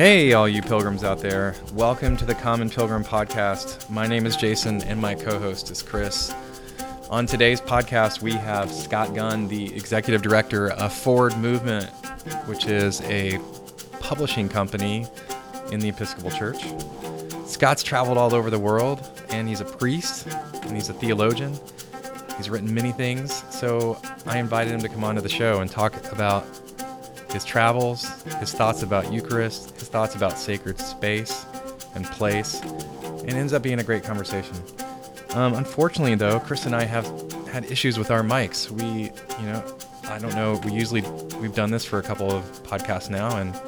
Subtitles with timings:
[0.00, 1.54] Hey, all you pilgrims out there.
[1.74, 3.90] Welcome to the Common Pilgrim Podcast.
[3.90, 6.34] My name is Jason, and my co host is Chris.
[7.10, 11.90] On today's podcast, we have Scott Gunn, the executive director of Forward Movement,
[12.46, 13.38] which is a
[14.00, 15.06] publishing company
[15.70, 16.64] in the Episcopal Church.
[17.44, 20.26] Scott's traveled all over the world, and he's a priest,
[20.62, 21.52] and he's a theologian.
[22.38, 25.94] He's written many things, so I invited him to come onto the show and talk
[26.10, 26.46] about
[27.32, 31.44] his travels, his thoughts about Eucharist, thoughts about sacred space
[31.94, 34.56] and place, and ends up being a great conversation.
[35.30, 37.06] Um, unfortunately, though, Chris and I have
[37.48, 38.70] had issues with our mics.
[38.70, 39.64] We, you know,
[40.04, 40.60] I don't know.
[40.64, 41.02] We usually
[41.40, 43.60] we've done this for a couple of podcasts now, and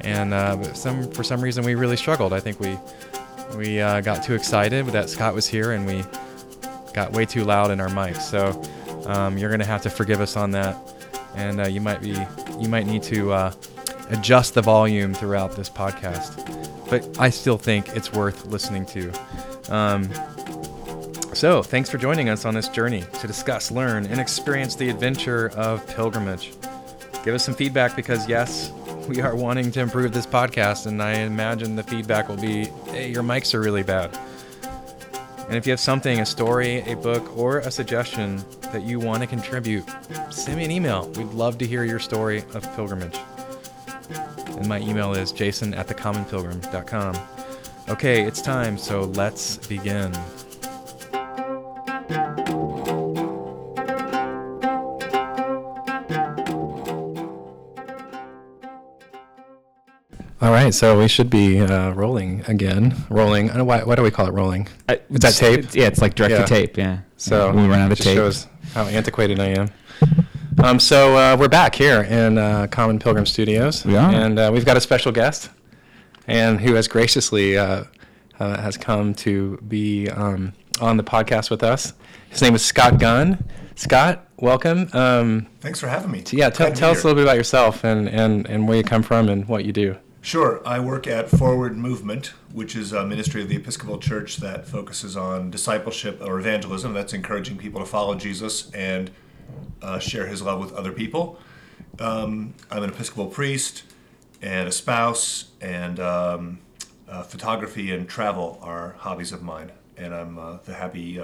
[0.00, 2.32] and uh, some for some reason we really struggled.
[2.32, 2.76] I think we
[3.56, 6.04] we uh, got too excited that Scott was here, and we
[6.92, 8.22] got way too loud in our mics.
[8.22, 8.60] So
[9.06, 10.76] um, you're gonna have to forgive us on that,
[11.36, 12.16] and uh, you might be
[12.60, 13.52] you might need to uh,
[14.10, 16.40] adjust the volume throughout this podcast.
[16.88, 19.12] But I still think it's worth listening to.
[19.70, 20.10] Um,
[21.34, 25.48] so, thanks for joining us on this journey to discuss, learn, and experience the adventure
[25.56, 26.52] of pilgrimage.
[27.24, 28.70] Give us some feedback because, yes,
[29.08, 33.10] we are wanting to improve this podcast, and I imagine the feedback will be hey,
[33.10, 34.16] your mics are really bad.
[35.48, 39.22] And if you have something, a story, a book, or a suggestion that you want
[39.22, 39.84] to contribute,
[40.30, 41.08] send me an email.
[41.10, 43.18] We'd love to hear your story of pilgrimage.
[44.56, 47.16] And my email is jason at thecommonpilgrim.com.
[47.88, 50.12] Okay, it's time, so let's begin.
[60.40, 62.94] All right, so we should be uh, rolling again.
[63.08, 63.46] Rolling.
[63.50, 63.82] I don't know why.
[63.82, 64.68] Why do we call it rolling?
[64.88, 65.74] Uh, Is that tape?
[65.74, 66.42] yeah, it's like direct Yeah.
[66.42, 66.76] to tape.
[66.76, 66.98] Yeah.
[67.16, 68.14] So Yeah, we run out of tape.
[68.16, 69.70] shows how antiquated I am.
[70.62, 74.10] Um, so uh, we're back here in uh, Common Pilgrim Studios, We are.
[74.12, 75.50] and uh, we've got a special guest,
[76.26, 77.84] and who has graciously uh,
[78.38, 81.92] uh, has come to be um, on the podcast with us.
[82.30, 83.44] His name is Scott Gunn.
[83.74, 84.88] Scott, welcome.
[84.92, 86.22] Um, Thanks for having me.
[86.24, 88.48] so yeah, tell, Glad to be tell us a little bit about yourself and, and,
[88.48, 89.96] and where you come from and what you do.
[90.22, 90.62] Sure.
[90.66, 95.16] I work at Forward Movement, which is a ministry of the Episcopal Church that focuses
[95.16, 96.94] on discipleship or evangelism.
[96.94, 99.10] That's encouraging people to follow Jesus and
[99.82, 101.38] uh, share his love with other people.
[101.98, 103.84] Um, I'm an Episcopal priest
[104.42, 106.58] and a spouse, and um,
[107.08, 109.72] uh, photography and travel are hobbies of mine.
[109.96, 111.20] And I'm uh, the happy.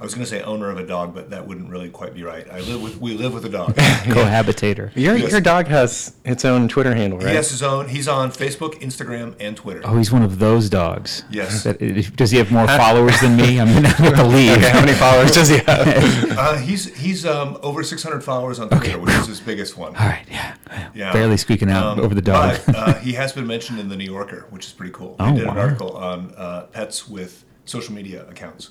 [0.00, 2.24] I was going to say owner of a dog, but that wouldn't really quite be
[2.24, 2.46] right.
[2.50, 3.00] I live with.
[3.00, 3.74] We live with a dog.
[3.76, 4.90] Cohabitator.
[4.96, 5.30] Your, Yes.
[5.30, 7.28] your dog has its own Twitter handle, right?
[7.28, 7.88] He has his own.
[7.88, 9.80] He's on Facebook, Instagram, and Twitter.
[9.84, 11.24] Oh, he's one of those dogs.
[11.30, 11.62] Yes.
[11.62, 11.78] That,
[12.16, 13.60] does he have more followers than me?
[13.60, 14.52] I'm gonna have to leave.
[14.58, 16.34] Okay, how many followers does he have?
[16.34, 19.94] Uh, he's he's um, over 600 followers on Twitter, which is his biggest one.
[19.96, 20.24] All right.
[20.28, 20.56] Yeah.
[20.94, 21.12] Yeah.
[21.12, 22.58] Barely squeaking out Um, over the dog.
[22.66, 25.14] But uh, he has been mentioned in the New Yorker, which is pretty cool.
[25.18, 28.70] They Oh, did an article on uh, pets with social media accounts.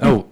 [0.00, 0.26] oh,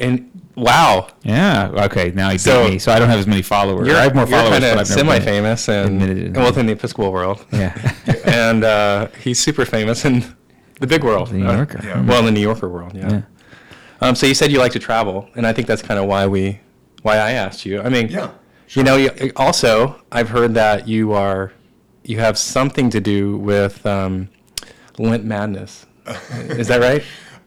[0.00, 1.08] and wow.
[1.22, 1.70] yeah.
[1.86, 2.10] Okay.
[2.12, 3.86] Now he beat So- me, so I don't have as many followers.
[3.86, 6.32] You're, I have more you're followers, kinda but I've never been semi-famous and admitted it.
[6.36, 7.44] well, within the Episcopal world.
[7.52, 7.94] Yeah.
[8.24, 10.24] and uh, he's super famous in
[10.80, 11.28] the big world.
[11.28, 11.80] The New Uh, Yorker.
[11.84, 12.00] yeah.
[12.02, 13.08] well, in the New Yorker world, yeah.
[13.10, 13.22] Yeah.
[14.00, 16.26] Um, so you said you like to travel, and I think that's kind of why
[16.26, 16.58] we,
[17.02, 17.82] why I asked you.
[17.82, 18.30] I mean, Yeah,
[18.66, 18.80] Sure.
[18.80, 21.52] you know, you, also I've heard that you are,
[22.04, 24.30] you have something to do with um,
[24.98, 25.86] Lent Madness.
[26.48, 27.02] Is that right?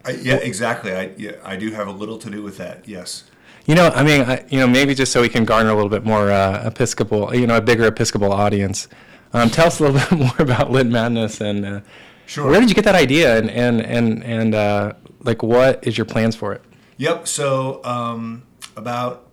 [0.06, 0.92] I, yeah, exactly.
[0.92, 2.86] I yeah, I do have a little to do with that.
[2.86, 3.24] Yes.
[3.66, 5.88] You know, I mean, I, you know, maybe just so we can garner a little
[5.88, 8.88] bit more uh, Episcopal, you know, a bigger Episcopal audience.
[9.32, 11.80] Um, tell us a little bit more about Lent Madness and uh,
[12.26, 12.50] Sure.
[12.50, 16.04] where did you get that idea and and and and uh, like what is your
[16.06, 16.62] plans for it?
[16.98, 17.26] Yep.
[17.28, 18.44] So um,
[18.76, 19.26] about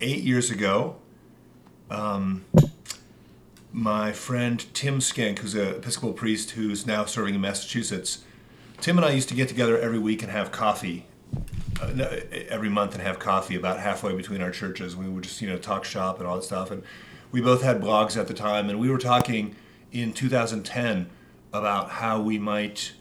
[0.00, 0.96] eight years ago,
[1.90, 2.44] um,
[3.72, 8.24] my friend Tim Schenck, who's an Episcopal priest who's now serving in Massachusetts,
[8.82, 11.06] Tim and I used to get together every week and have coffee.
[11.80, 12.16] Uh,
[12.48, 14.96] every month and have coffee about halfway between our churches.
[14.96, 16.72] We would just you know talk shop and all that stuff.
[16.72, 16.82] And
[17.30, 19.54] we both had blogs at the time, and we were talking
[19.92, 21.08] in 2010
[21.52, 22.92] about how we might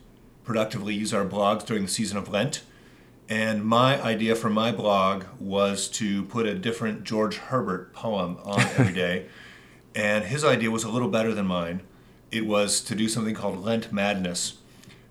[0.44, 2.62] productively use our blogs during the season of Lent.
[3.28, 8.60] And my idea for my blog was to put a different George Herbert poem on
[8.78, 9.26] every day.
[9.96, 11.82] and his idea was a little better than mine.
[12.30, 14.60] It was to do something called Lent Madness,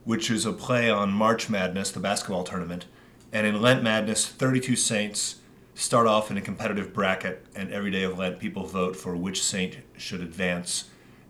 [0.04, 2.86] which is a play on March Madness, the basketball tournament.
[3.32, 5.36] And in Lent Madness, 32 saints
[5.74, 9.42] start off in a competitive bracket, and every day of Lent, people vote for which
[9.42, 10.84] saint should advance.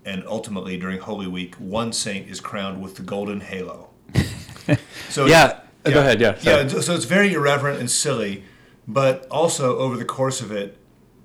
[0.04, 3.90] And ultimately, during Holy Week, one saint is crowned with the golden halo.
[5.08, 6.62] So Yeah, uh, go ahead, yeah, sorry.
[6.62, 6.80] yeah.
[6.80, 8.44] So it's very irreverent and silly,
[8.86, 10.76] but also over the course of it,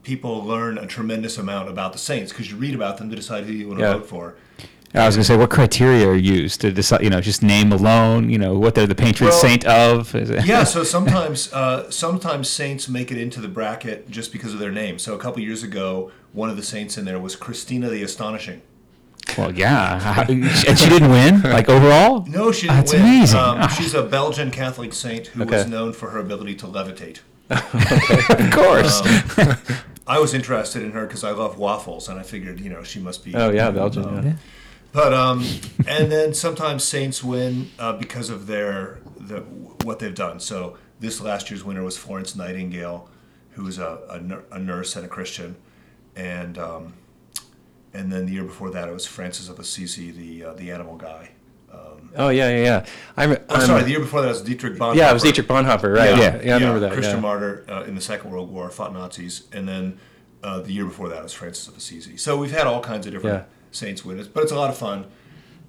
[0.01, 3.43] people learn a tremendous amount about the saints because you read about them to decide
[3.43, 3.93] who you want to Yeah.
[3.93, 4.35] vote for.
[4.95, 7.01] I was going to say, what criteria are used to decide?
[7.03, 8.29] You know, just name alone.
[8.29, 10.13] You know, what they're the patron Well, saint of.
[10.45, 14.71] Yeah, so sometimes uh, sometimes saints make it into the bracket just because of their
[14.71, 14.97] name.
[14.99, 18.61] So a couple years ago, one of the saints in there was Christina the Astonishing.
[19.37, 20.25] Well, yeah.
[20.29, 22.25] And she didn't win, like overall.
[22.27, 23.01] No, she didn't That's win.
[23.01, 23.39] amazing.
[23.39, 23.67] Um, Ah.
[23.67, 27.19] she's a Belgian Catholic saint who was known for her ability to levitate.
[27.49, 29.01] Of course.
[29.37, 29.57] Um,
[30.07, 32.99] I was interested in her because I love waffles, and I figured, you know, she
[32.99, 33.33] must be.
[33.35, 34.05] Oh yeah, Belgian.
[34.05, 34.33] um, yeah.
[34.95, 35.43] But um,
[35.87, 39.41] and then sometimes saints win uh, because of their the
[39.83, 40.39] what they've done.
[40.39, 43.09] So this last year's winner was Florence Nightingale,
[43.51, 45.57] who was a, a, a nurse and a Christian,
[46.15, 46.93] and um,
[47.93, 50.95] and then the year before that it was Francis of Assisi, the uh, the animal
[50.95, 51.31] guy.
[52.17, 52.85] Oh yeah, yeah, yeah.
[53.17, 53.31] I'm.
[53.31, 54.95] Oh, I'm- sorry, the year before that was Dietrich Bonhoeffer.
[54.95, 56.17] yeah, it was Dietrich Bonhoeffer, right?
[56.17, 56.41] Yeah.
[56.41, 56.93] Yeah, I remember that.
[56.93, 57.21] Christian yeah.
[57.21, 59.99] martyr uh, in the Second World War, fought Nazis, and then
[60.43, 62.17] uh, the year before that was Francis of Assisi.
[62.17, 63.45] So we've had all kinds of different
[63.75, 65.05] Saints witness, but it's a lot of fun,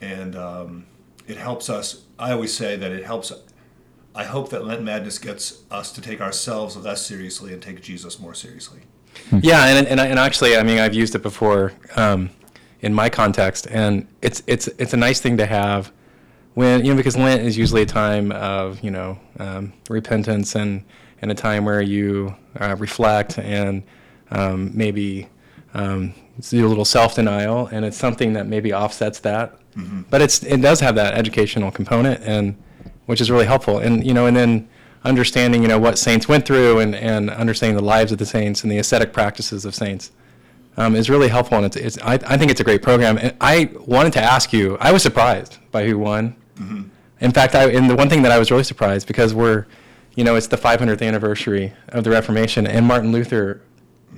[0.00, 0.86] and um,
[1.26, 2.02] it helps us.
[2.18, 3.32] I always say that it helps.
[4.14, 8.18] I hope that Lent Madness gets us to take ourselves less seriously and take Jesus
[8.18, 8.80] more seriously.
[9.40, 12.30] Yeah, and and, and actually, I mean, I've used it before um,
[12.80, 15.90] in my context, and it's it's it's a nice thing to have
[16.54, 20.84] when you know because Lent is usually a time of you know um, repentance and
[21.22, 23.82] and a time where you uh, reflect and
[24.30, 25.28] um, maybe
[25.76, 29.58] um, do a little self denial, and it's something that maybe offsets that.
[30.10, 32.56] But it's it does have that educational component, and
[33.06, 34.68] which is really helpful, and you know, and then
[35.04, 38.64] understanding you know what saints went through and, and understanding the lives of the saints
[38.64, 40.10] and the ascetic practices of saints
[40.76, 41.58] um, is really helpful.
[41.58, 43.18] And it's, it's I, I think it's a great program.
[43.18, 46.34] And I wanted to ask you I was surprised by who won.
[47.20, 49.66] In fact I and the one thing that I was really surprised because we're
[50.16, 53.62] you know it's the 500th anniversary of the Reformation and Martin Luther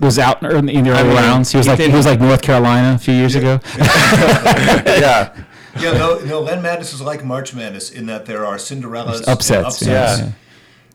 [0.00, 1.50] was out in the early I mean, rounds.
[1.52, 3.60] He was he like he didn't- was like North Carolina a few years ago.
[3.78, 5.34] yeah
[5.80, 6.40] Yeah, no, no.
[6.40, 10.20] Lent Madness is like March Madness in that there are Cinderellas, and upsets, upsets.
[10.20, 10.32] yeah.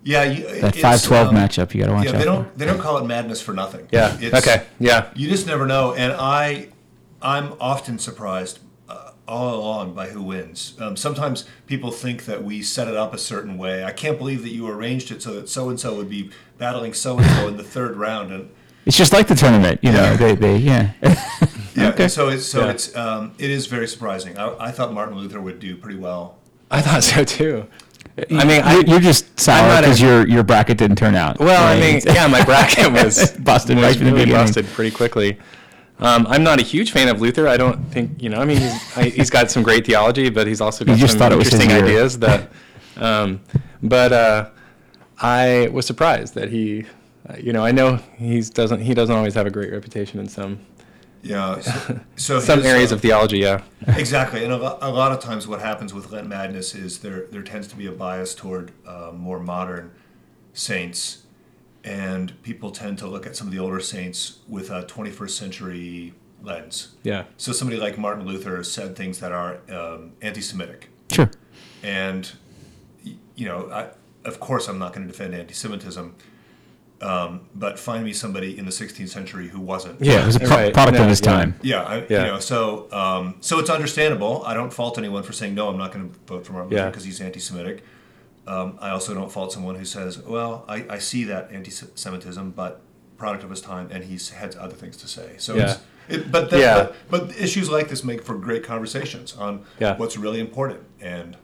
[0.06, 2.26] Yeah, you, That it's, five twelve um, matchup you got to watch Yeah, they for.
[2.26, 3.88] don't they don't call it madness for nothing.
[3.92, 6.70] yeah It's- okay yeah You just never know, and I,
[7.22, 8.60] I'm often surprised
[8.90, 10.76] uh, all along by who wins.
[10.82, 13.86] Um, sometimes people think that we set it up a certain way.
[13.86, 16.94] I can't believe that you arranged it so that so and so would be battling
[16.94, 18.50] so and so in the third round, and
[18.86, 20.04] It's just like the tournament, you know.
[20.04, 20.16] Yeah.
[20.18, 20.92] They, they, yeah.
[21.76, 22.08] yeah, Okay.
[22.08, 22.72] so it's so Yeah.
[22.72, 24.38] it's um, it is very surprising.
[24.38, 26.38] I, I thought Martin Luther would do pretty well.
[26.72, 27.68] I thought so too
[28.32, 31.40] I mean I, you're, you're just sour because your your bracket didn't turn out.
[31.40, 34.36] Well, I mean, yeah, my bracket was Busted was right from really beginning.
[34.46, 35.40] busted pretty quickly.
[36.00, 37.48] Um, I'm not a huge fan of Luther.
[37.48, 38.40] I don't think you know.
[38.40, 41.20] I mean, he's, I, he's got some great theology, but he's also got just some
[41.20, 42.52] thought it was his interesting ideas that.
[42.96, 43.42] Um,
[43.82, 44.50] but uh,
[45.20, 46.86] I was surprised that he,
[47.30, 50.28] uh, you know, I know he's doesn't he doesn't always have a great reputation in
[50.28, 50.60] some
[51.22, 53.40] Yeah, so, so some areas uh, of theology.
[53.40, 57.00] Yeah, Exactly, and a, lo- a lot of times what happens with Lent Madness is
[57.00, 59.92] there there tends to be a bias toward uh, more modern
[60.54, 61.24] saints,
[61.84, 66.14] and people tend to look at some of the older saints with a 21st century
[66.44, 66.96] lens.
[67.04, 71.31] yeah, So somebody like Martin Luther said things that are um, anti-Semitic, sure.
[71.81, 72.30] and
[73.36, 73.90] you know, I,
[74.28, 76.16] of course, I'm not going to defend anti-Semitism.
[77.04, 80.00] Um, but find me somebody in the 16th century who wasn't.
[80.01, 80.74] Yeah, it was a pro- Right.
[80.74, 81.32] product No, of his yeah.
[81.32, 81.56] time.
[81.62, 82.25] Yeah, I, Yeah.
[82.25, 84.44] you know, so um, so it's understandable.
[84.46, 85.68] I don't fault anyone for saying no.
[85.70, 86.89] I'm not going to vote for Martin Luther Yeah.
[86.89, 87.84] because he's anti-Semitic.
[88.48, 92.82] Um, I also don't fault someone who says, "Well, I, I see that anti-Semitism, but
[93.18, 95.63] product of his time, and he's had other things to say." So, Yeah.
[95.63, 95.80] it's,
[96.25, 96.89] it, but that, Yeah.
[97.10, 99.98] but, but issues like this make for great conversations on Yeah.
[99.98, 100.80] what's really important.
[101.01, 101.36] And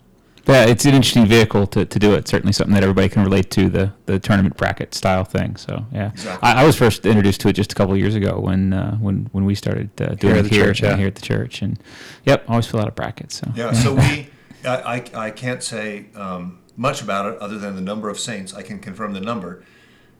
[0.49, 2.27] Yeah, it's an interesting vehicle to, to do it.
[2.27, 5.55] Certainly something that everybody can relate to the, the tournament bracket style thing.
[5.55, 6.49] So yeah, Exactly.
[6.49, 8.97] I, I was first introduced to it just a couple of years ago when uh,
[8.97, 10.97] when when we started uh, doing at it the here, church, yeah.
[10.97, 11.61] here at the church.
[11.61, 11.79] And
[12.25, 13.31] yep, always fill out a bracket.
[13.31, 14.29] So yeah, so we,
[14.65, 18.53] I, I, I can't say um, much about it other than the number of saints.
[18.53, 19.63] I can confirm the number.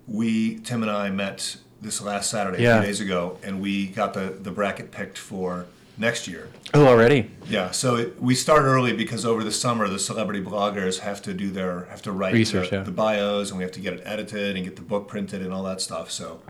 [0.07, 4.13] We, Tim and I, met this last Saturday, a few days ago, and we got
[4.13, 5.67] the, the bracket picked for
[5.99, 6.49] next year.
[6.73, 7.29] oh, already.
[7.47, 11.33] Yeah, so it, we start early because over the summer the celebrity bloggers have to
[11.33, 12.83] do their have to write Research, the, yeah.
[12.83, 15.53] the bios, and we have to get it edited and get the book printed and
[15.53, 16.09] all that stuff.
[16.09, 16.41] So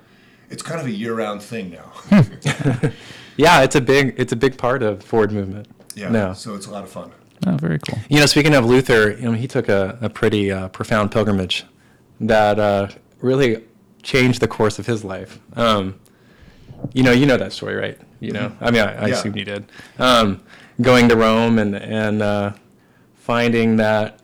[0.49, 1.91] it's kind of a year-round thing now.
[3.37, 5.69] Yeah, it's a big it's a big part of forward movement.
[5.95, 6.33] yeah, No.
[6.33, 7.11] so it's a lot of fun.
[7.47, 7.97] oh, very cool.
[8.09, 11.63] You know, speaking of Luther, you know, he took a, a pretty uh, profound pilgrimage
[12.19, 12.89] that uh,
[13.21, 13.63] really
[14.03, 15.39] changed the course of his life.
[15.55, 15.95] Um,
[16.93, 17.97] you know, you know that story, right?
[18.19, 19.07] You know, I mean, I, I Mm-hmm.
[19.07, 19.13] Yeah.
[19.15, 19.71] assume you did.
[19.97, 20.41] Um,
[20.81, 22.53] going to Rome and and uh,
[23.15, 24.19] finding that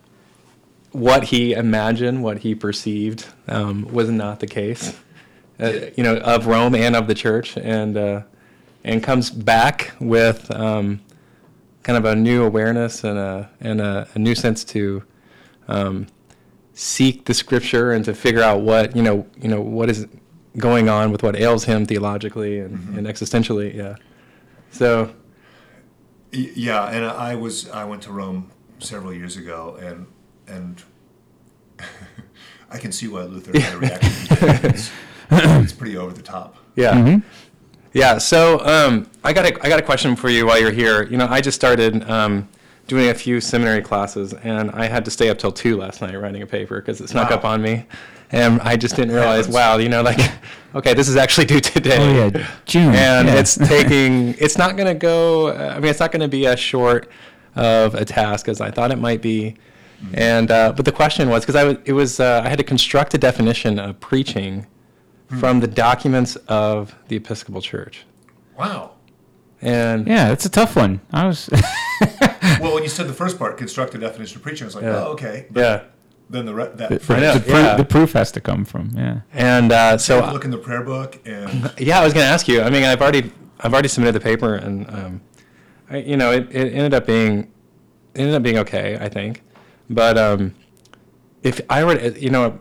[0.92, 4.98] what he imagined, what he perceived, um, was not the case.
[5.58, 8.22] Uh, you know, of Rome and of the church, and uh,
[8.84, 10.50] and comes back with.
[10.50, 11.00] Um,
[11.82, 15.04] kind of a new awareness and a and a, a new sense to
[15.68, 16.08] um,
[16.74, 20.04] seek the scripture and to figure out what you know you know what is
[20.58, 22.98] going on with what ails him theologically and, Mm-hmm.
[22.98, 23.74] and existentially.
[23.74, 23.96] Yeah.
[24.70, 25.12] So
[26.32, 30.06] Yeah, and I was I went to Rome several years ago, and
[30.48, 30.82] and
[32.70, 34.36] I can see why Luther had a reaction.
[34.36, 34.64] he did.
[34.74, 34.90] It's,
[35.30, 36.56] it's pretty over the top.
[36.76, 37.18] yeah.
[37.92, 38.18] Yeah.
[38.18, 41.02] So um, I got a I got a question for you while you're here.
[41.08, 42.48] You know, I just started um,
[42.86, 46.14] doing a few seminary classes, and I had to stay up till two last night
[46.14, 47.36] writing a paper because it snuck Wow.
[47.38, 47.86] up on me,
[48.32, 49.48] and I just didn't realize.
[49.48, 50.18] Wow, you know, like,
[50.74, 51.96] okay, this is actually due today.
[51.98, 52.94] Oh yeah, June.
[52.94, 53.34] and yeah.
[53.34, 56.46] it's taking it's not going to go uh, i mean it's not going to be
[56.46, 57.08] as short
[57.54, 59.56] of a task as i thought it might be
[60.12, 62.64] and uh, but the question was because i was it was uh, i had to
[62.64, 64.66] construct a definition of preaching
[65.40, 68.04] from the documents of the episcopal church
[68.58, 68.92] Wow.
[69.62, 71.00] and yeah, it's a tough one.
[71.12, 71.48] I was.
[72.60, 74.84] Well, when you said the first part, construct a definition of preaching, I was like,
[74.84, 75.04] Yeah.
[75.04, 75.46] oh, okay.
[75.50, 75.82] But yeah
[76.28, 77.76] then the re- that I know, the, proof, yeah.
[77.76, 79.20] the proof has to come from yeah.
[79.32, 82.48] and uh, so look in the prayer book and Yeah, I was going to ask
[82.48, 82.62] you.
[82.62, 85.20] I mean, I've already I've already submitted the paper, and um,
[85.88, 87.50] I, you know, it, it ended up being
[88.14, 89.42] it ended up being okay, I think.
[89.88, 90.54] But um,
[91.42, 92.58] if I were, to, you know,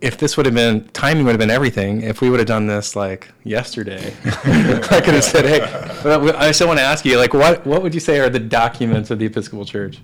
[0.00, 2.02] if this would have been timing would have been everything.
[2.02, 6.66] If we would have done this like yesterday, I could have said, "Hey," I still
[6.66, 9.26] want to ask you, like, what what would you say are the documents of the
[9.26, 9.98] Episcopal Church?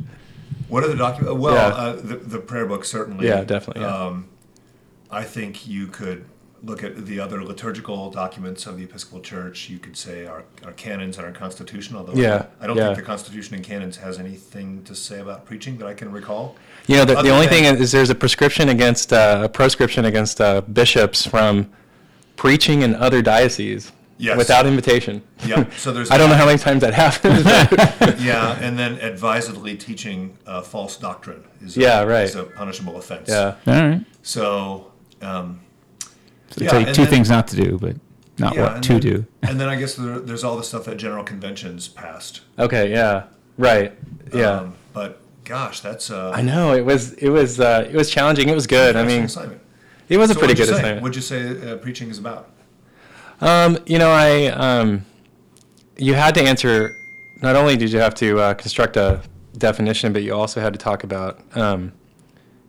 [0.68, 1.38] What are the documents?
[1.38, 1.74] Well, Yeah.
[1.76, 3.26] uh, the, the prayer book certainly.
[3.26, 4.06] Yeah, definitely, yeah.
[4.06, 4.28] Um,
[5.10, 6.24] I think you could
[6.62, 9.70] look at the other liturgical documents of the Episcopal Church.
[9.70, 11.96] You could say our, our canons and our Constitution.
[11.96, 12.86] Although Yeah, I don't yeah.
[12.86, 16.56] think the Constitution and canons has anything to say about preaching that I can recall.
[16.88, 20.40] You know, the, the only thing is there's a prescription against uh, a proscription against
[20.40, 21.70] uh, bishops from
[22.36, 24.36] preaching in other dioceses Yes.
[24.36, 25.22] without invitation.
[25.46, 25.64] Yeah.
[25.76, 26.10] So there's.
[26.14, 27.44] I don't know how many times that happens.
[28.24, 32.24] Yeah, and then advisedly teaching uh, false doctrine is a, Yeah, right.
[32.24, 33.28] is a punishable offense.
[33.28, 33.54] yeah.
[33.66, 34.04] All right.
[34.22, 34.92] So.
[35.22, 35.60] Um,
[36.50, 37.96] So Yeah, tell you two then- things not to do, but
[38.38, 39.24] not yeah, what to then, do.
[39.42, 42.40] and then I guess there, there's all the stuff that general conventions passed.
[42.58, 42.90] Okay.
[42.90, 43.24] Yeah.
[43.56, 43.92] Right.
[44.34, 44.50] Yeah.
[44.60, 48.48] Um, but gosh, that's uh, I know it was it was uh, it was challenging.
[48.48, 48.96] It was good.
[48.96, 49.60] I mean, assignment.
[50.08, 50.80] it was a So pretty what'd you good say?
[50.80, 51.02] assignment.
[51.02, 52.48] What'd you say uh, preaching is about?
[53.40, 55.04] Um, you know, I um,
[55.96, 56.96] you had to answer.
[57.40, 59.22] Not only did you have to uh, construct a
[59.56, 61.92] definition, but you also had to talk about, um,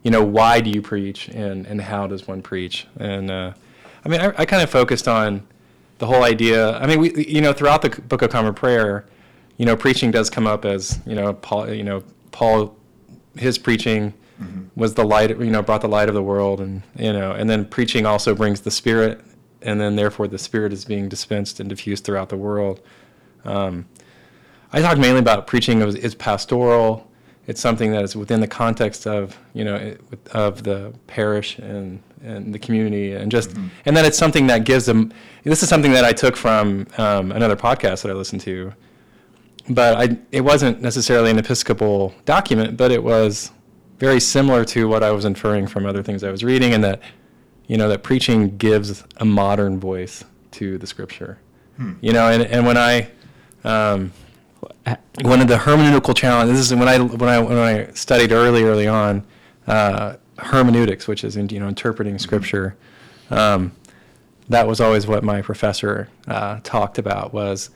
[0.04, 2.86] you know, why do you preach and and how does one preach?
[2.98, 3.52] And uh,
[4.04, 5.46] I mean, I, I kind of focused on
[5.98, 6.78] the whole idea.
[6.78, 9.06] I mean, we you know throughout the Book of Common Prayer,
[9.56, 11.70] you know, preaching does come up as you know Paul.
[11.70, 12.76] You know, Paul,
[13.36, 14.14] his preaching
[14.76, 15.30] was the light.
[15.30, 18.34] You know, brought the light of the world, and you know, and then preaching also
[18.34, 19.20] brings the Spirit,
[19.62, 22.80] and then therefore the Spirit is being dispensed and diffused throughout the world.
[23.44, 23.86] Um,
[24.72, 27.06] I talked mainly about preaching is, is pastoral.
[27.46, 30.00] It's something that is within the context of you know it,
[30.32, 34.86] of the parish and and the community, and just and then it's something that gives
[34.86, 35.12] them.
[35.42, 38.72] This is something that I took from um, another podcast that I listened to,
[39.68, 43.50] but I it wasn't necessarily an Episcopal document, but it was
[43.98, 47.02] very similar to what I was inferring from other things I was reading, and that
[47.70, 51.38] you know that preaching gives a modern voice to the Scripture.
[52.00, 53.10] You know, and and when I
[53.62, 54.12] um,
[55.22, 56.58] one of the hermeneutical challenges.
[56.58, 59.24] This is when I when I when I studied early early on
[59.68, 62.76] uh, hermeneutics, which is in, you know interpreting scripture.
[63.30, 63.72] Um,
[64.48, 67.70] that was always what my professor uh, talked about was,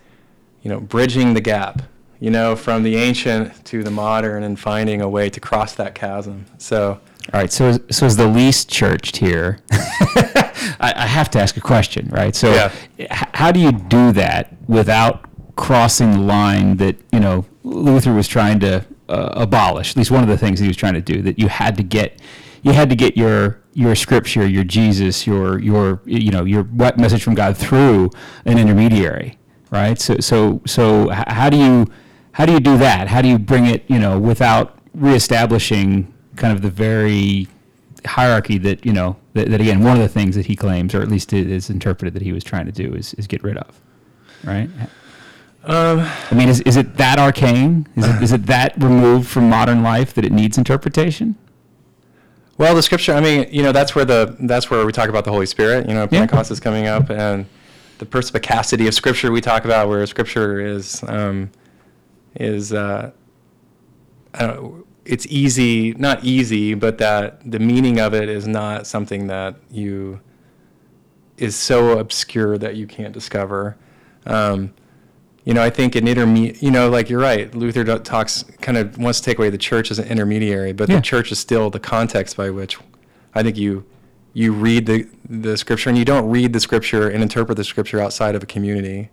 [0.62, 1.82] you know, bridging the gap.
[2.18, 5.94] You know, from the ancient to the modern, and finding a way to cross that
[5.94, 6.46] chasm.
[6.58, 7.00] So,
[7.32, 9.58] All right, so so is the least churched here.
[9.72, 12.34] I, I have to ask a question, right?
[12.36, 12.72] So, Yeah.
[12.98, 18.28] h- how do you do that without crossing the line that you know Luther was
[18.28, 19.90] trying to uh, abolish?
[19.92, 21.82] At least one of the things he was trying to do that you had to
[21.82, 22.20] get,
[22.62, 26.98] you had to get your your scripture, your Jesus, your your you know your what
[26.98, 28.10] message from God through
[28.44, 29.38] an intermediary,
[29.70, 29.98] right?
[30.00, 31.86] So so so h- how do you
[32.32, 33.08] how do you do that?
[33.08, 37.48] How do you bring it you know without reestablishing kind of the very
[38.06, 41.00] hierarchy that you know that, that again one of the things that he claims or
[41.00, 43.56] at least it is interpreted that he was trying to do is, is get rid
[43.56, 43.80] of
[44.44, 44.68] right
[45.64, 46.00] um,
[46.30, 49.82] i mean is, is it that arcane is it, is it that removed from modern
[49.82, 51.34] life that it needs interpretation
[52.58, 53.14] Well, the scripture.
[53.14, 55.88] I mean, you know, that's where the that's where we talk about the Holy Spirit.
[55.88, 56.20] You know, Yeah.
[56.20, 57.46] Pentecost is coming up, and
[57.98, 61.50] the perspicacity of Scripture we talk about, where Scripture is um,
[62.36, 63.10] is uh,
[64.34, 68.86] I don't know, it's easy, not easy, but that the meaning of it is not
[68.86, 70.20] something that you
[71.36, 73.76] is so obscure that you can't discover.
[74.24, 74.72] Um,
[75.44, 77.54] you know, I think an intermediate, you know, like you're right.
[77.54, 80.96] Luther talks kind of wants to take away the church as an intermediary, but Yeah.
[80.96, 82.78] the church is still the context by which
[83.34, 83.84] I think you
[84.32, 88.00] you read the the scripture, and you don't read the scripture and interpret the scripture
[88.00, 89.10] outside of a community,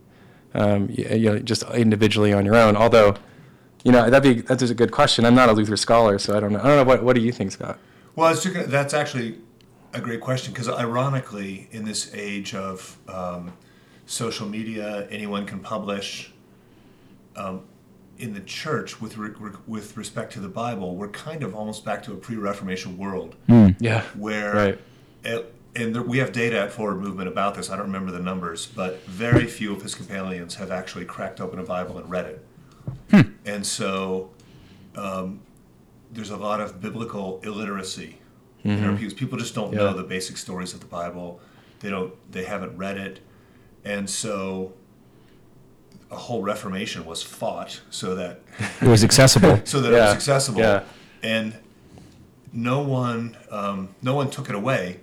[0.53, 2.75] um, you, you know, just individually on your own.
[2.75, 3.15] Although,
[3.83, 5.25] you know, that'd be that's a good question.
[5.25, 6.59] I'm not a Luther scholar, so I don't know.
[6.59, 7.77] I don't know what what do you think, Scott?
[8.15, 9.39] Well, just gonna, that's actually
[9.93, 13.53] a great question because, ironically, in this age of um,
[14.05, 16.31] social media, anyone can publish.
[17.35, 17.61] Um,
[18.17, 21.83] in the church, with re- re- with respect to the Bible, we're kind of almost
[21.83, 23.35] back to a pre-Reformation world
[23.79, 24.03] Yeah.
[24.15, 24.79] where, Right.
[25.23, 27.71] it- and there, we have data at Forward Movement about this.
[27.71, 31.97] I don't remember the numbers, but very few Episcopalians have actually cracked open a Bible
[31.97, 32.45] and read it.
[33.45, 34.29] And so
[34.95, 35.41] um,
[36.11, 38.17] there's a lot of biblical illiteracy
[38.63, 39.13] in our pews.
[39.13, 41.39] People just don't know the basic stories of the Bible.
[41.79, 42.13] They don't.
[42.31, 43.19] They haven't read it,
[43.83, 44.73] and so
[46.11, 48.41] a whole Reformation was fought so that
[48.81, 49.61] It was accessible.
[49.65, 50.83] so that it was accessible, yeah.
[51.23, 51.55] and
[52.53, 54.99] no one um, no one took it away,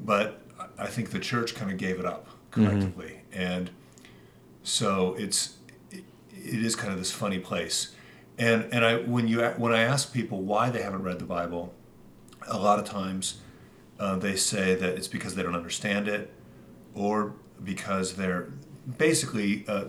[0.00, 0.40] but
[0.78, 3.70] I think the church kind of gave it up collectively, and
[4.62, 5.56] so it's
[6.50, 7.94] it, it is kind of this funny place,
[8.38, 11.74] and and I when you when I ask people why they haven't read the Bible,
[12.48, 13.40] a lot of times
[13.98, 16.32] uh, they say that it's because they don't understand it,
[16.94, 18.48] or because they're
[18.98, 19.84] basically uh,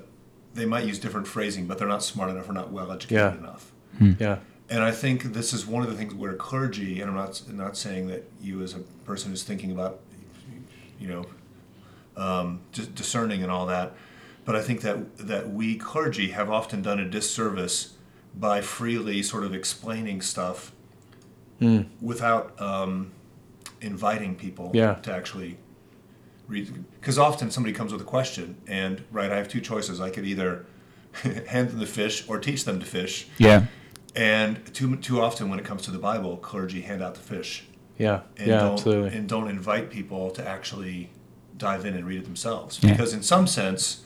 [0.54, 3.38] they might use different phrasing, but they're not smart enough or not well educated Yeah.
[3.38, 3.72] enough.
[4.20, 4.38] Yeah.
[4.70, 7.76] And I think this is one of the things where clergy, and I'm not not
[7.78, 10.00] saying that you as a person who's thinking about,
[11.00, 11.26] you know,
[12.18, 13.94] um, dis- discerning and all that,
[14.46, 17.94] but I think that that we clergy have often done a disservice
[18.36, 20.72] by freely sort of explaining stuff
[22.02, 23.12] without um,
[23.82, 24.96] inviting people Yeah.
[24.96, 25.58] to actually
[26.48, 26.74] read.
[27.00, 30.02] Because often somebody comes with a question, and right, I have two choices.
[30.02, 30.66] I could either
[31.48, 33.28] hand them the fish or teach them to fish.
[33.38, 33.66] Yeah.
[34.16, 37.64] And too too often when it comes to the Bible, clergy hand out the fish
[37.98, 38.22] Yeah.
[38.38, 38.60] and yeah.
[38.60, 39.18] don't Absolutely.
[39.18, 41.10] and don't invite people to actually
[41.58, 42.80] dive in and read it themselves.
[42.82, 42.92] Yeah.
[42.92, 44.02] Because in some sense,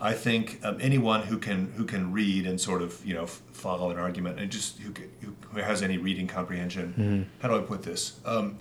[0.00, 3.42] I think um, anyone who can who can read and sort of you know f-
[3.52, 6.94] follow an argument and just who, who who has any reading comprehension.
[6.96, 7.22] Mm-hmm.
[7.42, 8.20] How do I put this?
[8.24, 8.58] Um,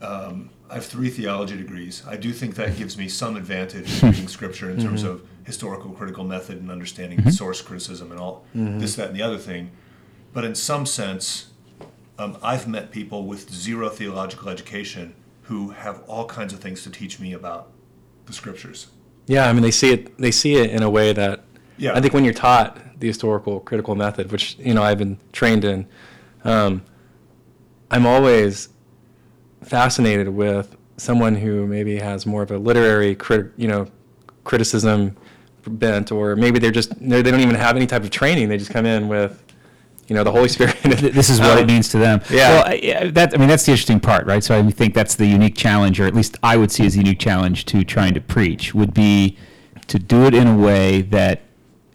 [0.00, 2.02] um, I have three theology degrees.
[2.06, 5.12] I do think that gives me some advantage in reading scripture in terms Mm-hmm.
[5.12, 8.78] of historical critical method and understanding source criticism and all Mm-hmm.
[8.80, 9.70] this, that, and the other thing.
[10.32, 11.50] But in some sense,
[12.18, 16.90] um, I've met people with zero theological education who have all kinds of things to
[16.90, 17.68] teach me about
[18.26, 18.88] the scriptures.
[19.26, 21.44] Yeah, I mean they see it they see it in a way that
[21.78, 21.94] Yeah.
[21.94, 25.64] I think when you're taught the historical critical method, which you know I've been trained
[25.64, 25.86] in,
[26.44, 26.82] um,
[27.90, 28.68] I'm always
[29.62, 33.88] fascinated with someone who maybe has more of a literary crit, you know
[34.44, 35.16] criticism
[35.66, 38.48] bent, or maybe they're just they don't even have any type of training.
[38.48, 39.42] They just come in with
[40.08, 40.76] you know the Holy Spirit.
[40.84, 42.20] This is what it Um, means to them.
[42.30, 42.62] yeah.
[42.68, 44.42] Well, that I mean, that's the interesting part, right?
[44.42, 46.98] So I think that's the unique challenge, or at least I would see as a
[46.98, 49.36] unique challenge to trying to preach, would be
[49.88, 51.42] to do it in a way that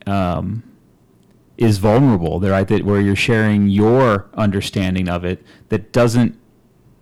[0.08, 0.64] um,
[1.58, 2.68] is vulnerable, right?
[2.68, 6.38] That where you're sharing your understanding of it, that doesn't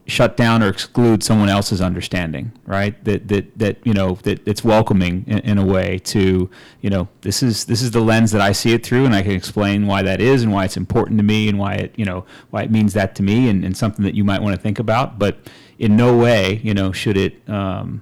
[0.09, 3.01] shut down or exclude someone else's understanding, right?
[3.05, 6.49] That that that you know that it's welcoming in, in a way to
[6.81, 9.21] you know this is this is the lens that I see it through, and I
[9.21, 12.05] can explain why that is and why it's important to me and why it you
[12.05, 14.61] know why it means that to me and, and something that you might want to
[14.61, 15.19] think about.
[15.19, 15.37] But
[15.77, 17.47] in no way you know should it.
[17.49, 18.01] Um,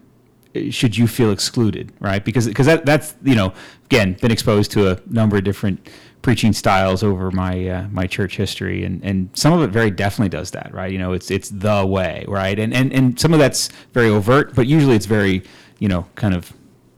[0.72, 2.24] should you feel excluded, right?
[2.24, 3.54] Because because that that's you know
[3.86, 5.88] again been exposed to a number of different
[6.28, 10.28] preaching styles over my uh, my church history, and and some of it very definitely
[10.28, 10.92] does that, right?
[10.92, 12.60] You know, it's it's the way, right?
[12.60, 15.42] And and and some of that's very overt, but usually it's very
[15.80, 16.52] you know kind of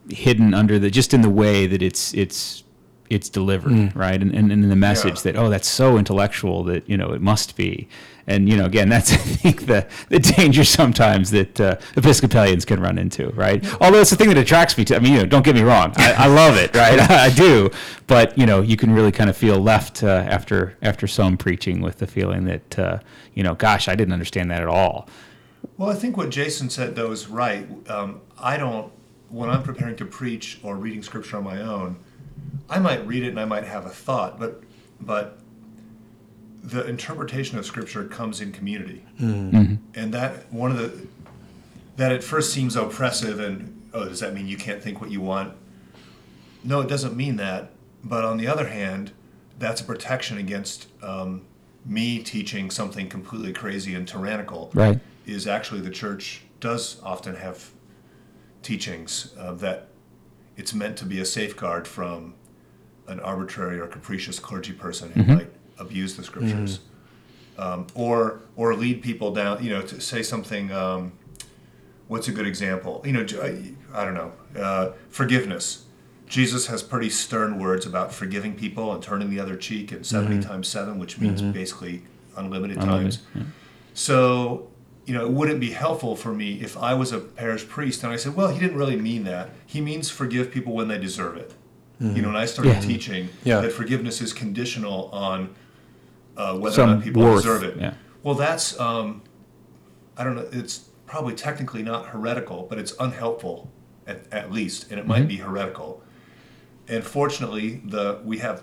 [0.10, 2.64] hidden under the just in the way that it's it's
[3.10, 4.22] it's delivered, right?
[4.22, 5.32] And, and and the message Yeah.
[5.32, 7.88] that oh that's so intellectual that you know it must be,
[8.28, 12.80] and you know again that's I think the the danger sometimes that uh, Episcopalians can
[12.80, 13.66] run into, right?
[13.82, 14.96] Although it's the thing that attracts me to.
[14.96, 17.00] I mean, you know, don't get me wrong, I, I love it, right?
[17.00, 17.72] I do,
[18.08, 21.82] but you know, you can really kind of feel left uh, after after some preaching
[21.82, 23.00] with the feeling that uh,
[23.34, 25.08] you know, gosh, I didn't understand that at all.
[25.78, 27.68] Well, I think what Jason said though is right.
[27.90, 28.92] Um, I don't
[29.30, 31.98] when I'm preparing to preach or reading scripture on my own.
[32.70, 34.64] I might read it and I might have a thought, but
[35.02, 35.40] but
[36.64, 41.08] the interpretation of scripture comes in community, and that one of the
[41.98, 45.22] that at first seems oppressive and oh, does that mean you can't think what you
[45.22, 45.54] want?
[46.64, 47.72] No, it doesn't mean that.
[48.04, 49.12] But on the other hand,
[49.58, 51.42] that's a protection against um,
[51.86, 55.00] me teaching something completely crazy and tyrannical Right.
[55.26, 57.72] is actually the church does often have
[58.62, 59.89] teachings uh, that
[60.60, 62.34] it's meant to be a safeguard from
[63.08, 65.22] an arbitrary or capricious clergy person Mm-hmm.
[65.22, 66.82] who might abuse the scriptures,
[67.58, 69.64] um, or or lead people down.
[69.64, 70.72] You know, to say something.
[70.72, 71.14] Um,
[72.10, 73.02] what's a good example?
[73.06, 74.32] You know, I, I don't know.
[74.60, 75.86] Uh, forgiveness.
[76.28, 80.44] Jesus has pretty stern words about forgiving people and turning the other cheek and 70
[80.44, 82.04] times seven, which means basically
[82.38, 83.20] unlimited, times.
[83.96, 84.70] So,
[85.10, 88.14] you know, it wouldn't be helpful for me if I was a parish priest and
[88.14, 89.50] I said, well, he didn't really mean that.
[89.66, 91.52] He means forgive people when they deserve it.
[92.00, 92.80] You know, and I started Yeah.
[92.82, 93.60] teaching Yeah.
[93.62, 95.50] that forgiveness is conditional on
[96.38, 97.76] uh, whether or not people worth, deserve it.
[97.78, 97.96] yeah.
[98.24, 99.24] Well, that's, um,
[100.16, 103.70] I don't know, it's probably technically not heretical, but it's unhelpful
[104.08, 106.02] at, at least, and it might be heretical.
[106.88, 108.62] And fortunately, the we have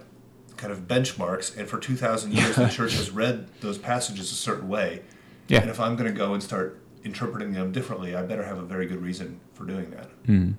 [0.56, 4.68] kind of benchmarks, and for 2,000 years, the church has read those passages a certain
[4.68, 5.02] way.
[5.48, 5.60] Yeah.
[5.60, 8.62] And if I'm going to go and start interpreting them differently, I better have a
[8.64, 10.10] very good reason for doing that.
[10.26, 10.52] Hmm.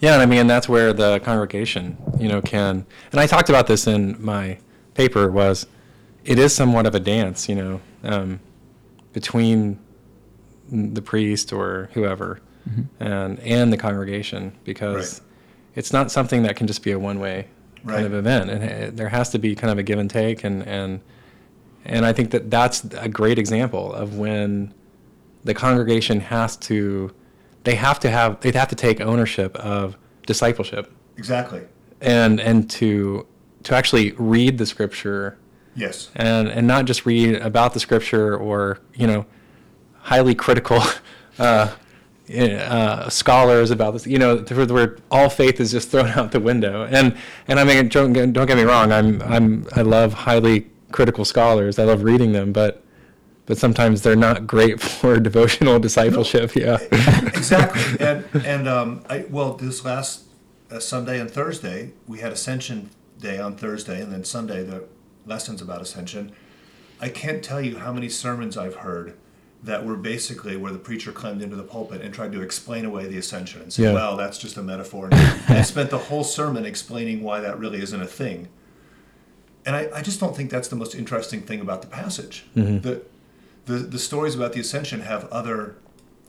[0.00, 2.84] Yeah, and I mean that's where the congregation, you know, can.
[3.12, 4.58] And I talked about this in my
[4.94, 5.30] paper.
[5.30, 5.66] Was
[6.24, 8.40] it is somewhat of a dance, you know, um,
[9.12, 9.78] between
[10.70, 13.02] the priest or whoever mm-hmm.
[13.02, 15.28] and and the congregation because Right.
[15.76, 17.46] it's not something that can just be a one way
[17.86, 20.42] kind of event, and it, there has to be kind of a give and take,
[20.44, 21.00] and and
[21.84, 24.72] and I think that that's a great example of when
[25.44, 27.12] the congregation has to
[27.64, 30.92] they have to have they have to take ownership of discipleship.
[31.16, 31.62] Exactly.
[32.00, 33.26] and and to
[33.64, 35.38] to actually read the scripture.
[35.76, 36.10] Yes.
[36.14, 39.26] and and not just read about the scripture or you know
[39.94, 40.80] highly critical
[41.38, 41.74] uh,
[42.32, 44.06] uh, scholars about this.
[44.06, 46.86] You know where all faith is just thrown out the window.
[46.88, 47.16] And
[47.48, 48.92] and I mean don't don't get me wrong.
[48.92, 52.84] I'm I'm I love highly critical scholars I love reading them but
[53.46, 56.78] but sometimes they're not great for devotional discipleship yeah
[57.44, 57.82] exactly.
[58.06, 60.24] And and um, I well, this last
[60.70, 64.84] uh, Sunday and Thursday we had Ascension Day on Thursday, and then Sunday the
[65.26, 66.32] lessons about Ascension.
[67.00, 69.14] I can't tell you how many sermons I've heard
[69.62, 73.06] that were basically where the preacher climbed into the pulpit and tried to explain away
[73.06, 73.92] the ascension and say, Yeah.
[73.92, 77.80] "Well, that's just a metaphor," and, and spent the whole sermon explaining why that really
[77.82, 78.48] isn't a thing.
[79.66, 82.44] And I, I just don't think that's the most interesting thing about the passage.
[82.54, 83.02] The,
[83.66, 85.76] the the stories about the ascension have other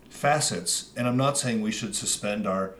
[0.09, 2.75] facets, and I'm not saying we should suspend our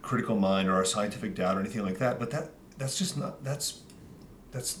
[0.00, 3.44] critical mind or our scientific doubt or anything like that, but that that's just not
[3.44, 3.80] that's
[4.50, 4.80] that's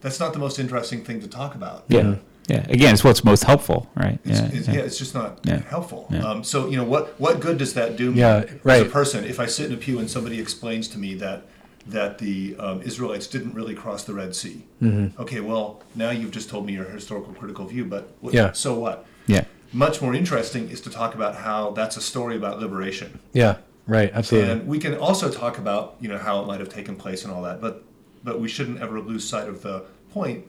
[0.00, 1.84] that's not the most interesting thing to talk about.
[1.88, 2.16] Yeah.
[2.48, 2.66] Yeah.
[2.68, 4.18] Again, it's what's most helpful, right?
[4.24, 4.50] It's, yeah.
[4.52, 4.74] it's, yeah.
[4.74, 5.60] yeah, it's just not Yeah.
[5.60, 6.08] helpful.
[6.10, 6.24] Yeah.
[6.24, 9.24] Um, so you know what what good does that do me Yeah, as a person
[9.24, 11.46] if I sit in a pew and somebody explains to me that
[11.86, 14.64] that the um, Israelites didn't really cross the Red Sea?
[14.82, 15.20] Mm-hmm.
[15.20, 18.52] Okay, well now you've just told me your historical critical view, but what, Yeah.
[18.52, 19.06] so what?
[19.26, 19.44] Yeah.
[19.72, 23.18] Much more interesting is to talk about how that's a story about liberation.
[23.32, 23.56] yeah
[23.88, 26.94] right absolutely And we can also talk about you know how it might have taken
[26.96, 27.82] place and all that, but
[28.22, 30.44] but we shouldn't ever lose sight of the point.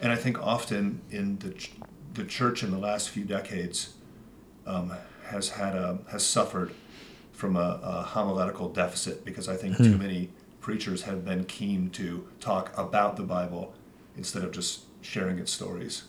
[0.00, 1.72] And I think often in the ch-
[2.14, 3.94] the church in the last few decades
[4.66, 4.92] um,
[5.28, 6.72] has had a has suffered
[7.32, 10.30] from a, a homiletical deficit because I think too many
[10.66, 13.72] preachers have been keen to talk about the Bible
[14.16, 16.02] instead of just sharing its stories.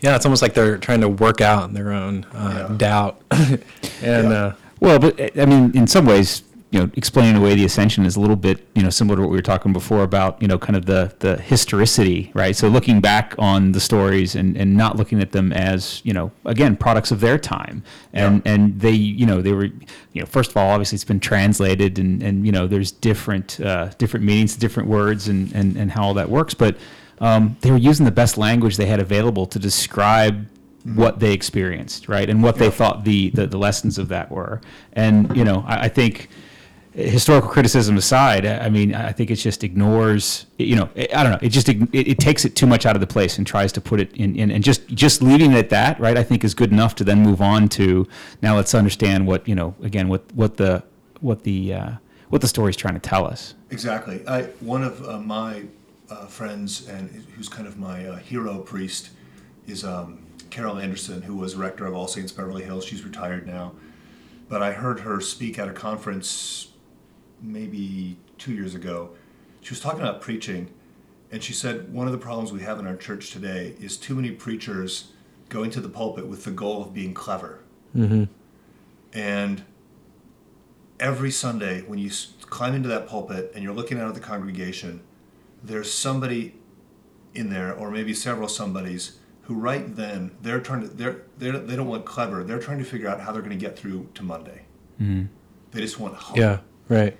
[0.00, 2.76] Yeah, it's almost like they're trying to work out their own uh, Yeah.
[2.76, 3.20] doubt.
[3.32, 3.60] and
[4.00, 4.30] Yeah.
[4.30, 8.16] uh, Well, but I mean, in some ways, you know, explaining away the ascension is
[8.16, 10.58] a little bit, you know, similar to what we were talking before about, you know,
[10.58, 12.54] kind of the the historicity, right?
[12.54, 16.30] So looking back on the stories and, and not looking at them as, you know,
[16.44, 18.52] again, products of their time, and Yeah.
[18.52, 19.64] and they, you know, they were,
[20.12, 23.58] you know, first of all, obviously it's been translated, and and you know, there's different
[23.60, 26.76] uh, different meanings different words, and and and how all that works, but.
[27.20, 30.46] Um, they were using the best language they had available to describe
[30.84, 34.60] what they experienced, right, and what they thought the, the the lessons of that were.
[34.92, 36.28] And you know, I, I think
[36.92, 40.46] historical criticism aside, I mean, I think it just ignores.
[40.56, 41.38] You know, I I don't know.
[41.42, 43.80] It just it, it takes it too much out of the place and tries to
[43.80, 46.16] put it in, in and just just leaving it at that, right?
[46.16, 48.06] I think is good enough to then move on to
[48.42, 48.56] now.
[48.56, 50.82] Let's understand what you know again what what the
[51.20, 51.90] what the uh,
[52.28, 53.54] what the story's trying to tell us.
[53.70, 54.26] Exactly.
[54.26, 55.64] I one of uh, my
[56.10, 59.10] uh, friends and who's kind of my uh, hero priest
[59.66, 60.18] is um,
[60.50, 62.84] Carol Anderson, who was rector of All Saints Beverly Hills.
[62.84, 63.72] She's retired now,
[64.48, 66.67] but I heard her speak at a conference
[67.40, 69.10] maybe two years ago.
[69.60, 70.72] She was talking about preaching,
[71.30, 74.14] and she said one of the problems we have in our church today is too
[74.14, 75.12] many preachers
[75.48, 77.60] going to the pulpit with the goal of being clever.
[77.96, 78.24] Mm-hmm.
[79.12, 79.64] And
[81.00, 82.10] every Sunday when you
[82.42, 85.02] climb into that pulpit and you're looking out at the congregation,
[85.62, 86.54] there's somebody
[87.34, 91.76] in there, or maybe several somebodies, who right then they're trying to they're, they're they
[91.76, 92.44] don't want clever.
[92.44, 94.62] They're trying to figure out how they're going to get through to Monday.
[95.00, 95.26] Mm-hmm.
[95.70, 96.36] They just want hope.
[96.36, 97.16] yeah, right.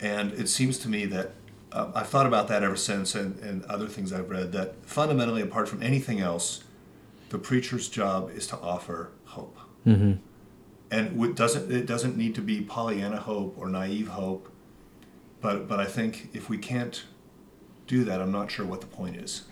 [0.00, 1.32] And it seems to me that
[1.72, 5.42] uh, I've thought about that ever since, and, and other things I've read that fundamentally,
[5.42, 6.64] apart from anything else,
[7.30, 9.58] the preacher's job is to offer hope.
[9.86, 10.14] Mm-hmm.
[10.90, 14.50] And it doesn't it doesn't need to be Pollyanna hope or naive hope,
[15.42, 17.04] but but I think if we can't
[17.86, 19.44] do that, I'm not sure what the point is.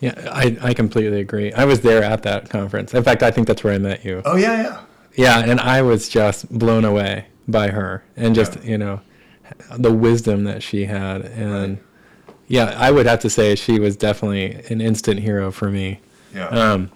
[0.00, 1.52] Yeah, I, I completely agree.
[1.52, 2.94] I was there at that conference.
[2.94, 4.22] In fact, I think that's where I met you.
[4.24, 4.80] Oh yeah, yeah.
[5.16, 8.70] Yeah, and I was just blown away by her and just, Yeah.
[8.70, 9.00] you know,
[9.76, 11.22] the wisdom that she had.
[11.22, 12.36] And Right.
[12.48, 16.00] yeah, I would have to say she was definitely an instant hero for me.
[16.34, 16.46] Yeah.
[16.48, 16.90] Um,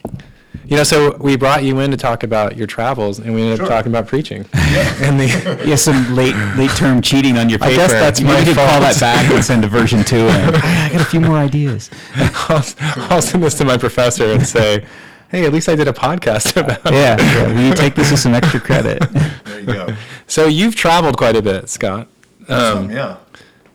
[0.67, 3.61] you know, so we brought you in to talk about your travels, and we ended
[3.61, 4.45] up talking about preaching.
[4.55, 7.73] and the Yeah, some late late term cheating on your paper.
[7.73, 10.17] I guess that's Maybe my you could call that back and send a version two.
[10.29, 11.91] And I got a few more ideas.
[12.15, 12.65] I'll,
[13.11, 14.85] I'll send this to my professor and say,
[15.31, 17.69] "Hey, at least I did a podcast about." it." Yeah, yeah.
[17.69, 19.01] You take this as some extra credit?
[19.45, 19.97] there you go.
[20.27, 22.09] So you've traveled quite a bit, Scott.
[22.49, 23.17] Um, yeah.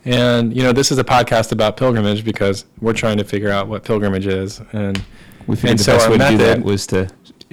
[0.05, 3.67] And you know, this is a podcast about pilgrimage because we're trying to figure out
[3.67, 5.01] what pilgrimage is, and
[5.47, 7.07] We figured And the so best our way to do that was to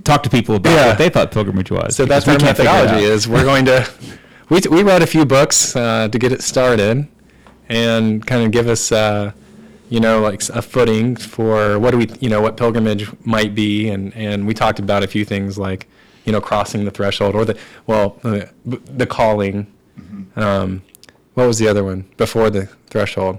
[0.04, 0.86] talk to people about Yeah.
[0.88, 1.94] what they thought pilgrimage was.
[1.94, 3.04] so that's we our can't figure it methodology.
[3.06, 3.88] Is we're going to
[4.48, 7.06] we we wrote a few books uh, to get it started,
[7.68, 9.30] and kind of give us uh,
[9.88, 13.90] you know like a footing for what do we you know what pilgrimage might be,
[13.90, 15.86] and and we talked about a few things like
[16.24, 17.56] you know crossing the threshold or the
[17.86, 19.68] well uh, the calling.
[20.36, 20.82] Um,
[21.40, 23.38] what was the other one before the threshold?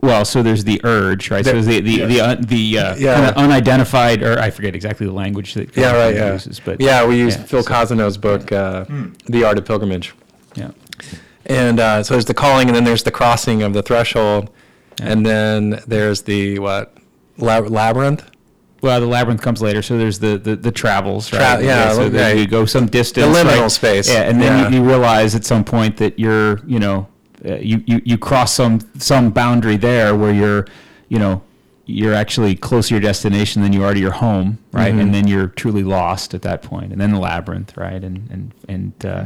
[0.00, 1.44] Well, so there's the urge, right?
[1.44, 2.08] There- so the the Yes.
[2.12, 3.14] the, un, the uh, Yeah.
[3.14, 6.14] kinda unidentified, or I forget exactly the language that Yeah, right.
[6.14, 8.84] Pilgrimage Yeah, uses, but yeah, we use yeah, Phil so- Cousineau's book, uh,
[9.26, 10.12] "The Art of Pilgrimage,"
[10.56, 10.70] Yeah,
[11.46, 14.50] and uh, so there's the calling, and then there's the crossing of the threshold,
[15.00, 16.94] and then there's the what
[17.38, 18.24] lab- labyrinth.
[18.84, 21.64] Well, the labyrinth comes later, so there's the the, the travels, Tra- right?
[21.64, 22.12] yeah, so right.
[22.12, 23.70] then you go some distance, liminal right?
[23.70, 24.08] space.
[24.08, 24.68] Yeah, and then Yeah.
[24.68, 27.08] You, you realize at some point that you're, you know,
[27.48, 30.66] uh, you, you you cross some some boundary there where you're,
[31.08, 31.42] you know,
[31.86, 34.92] you're actually closer to your destination than you are to your home, right?
[34.94, 35.00] Mhm.
[35.00, 38.04] And then you're truly lost at that point, and then the labyrinth, right?
[38.04, 39.24] And and and uh,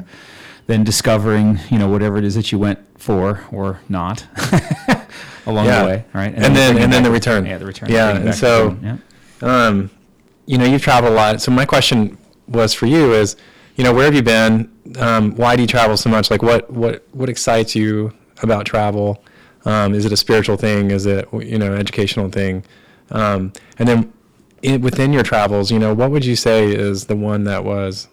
[0.68, 4.24] then discovering, you know, whatever it is that you went for or not
[5.46, 5.82] along Yeah.
[5.82, 6.32] the way, right?
[6.34, 7.46] And then- bringing and then the return.
[7.46, 7.90] Yeah, the return.
[7.90, 8.96] Yeah, and so- the yeah.
[9.42, 9.90] Um,
[10.46, 11.40] you know, you've traveled a lot.
[11.40, 12.16] So my question
[12.48, 13.36] was for you is,
[13.76, 14.70] you know, where have you been?
[14.98, 16.30] Um, why do you travel so much?
[16.30, 19.22] Like, what what what excites you about travel?
[19.64, 20.90] Um, is it a spiritual thing?
[20.90, 22.64] Is it you know educational thing?
[23.10, 24.12] Um, and then
[24.62, 28.08] in, within your travels, you know, what would you say is the one that was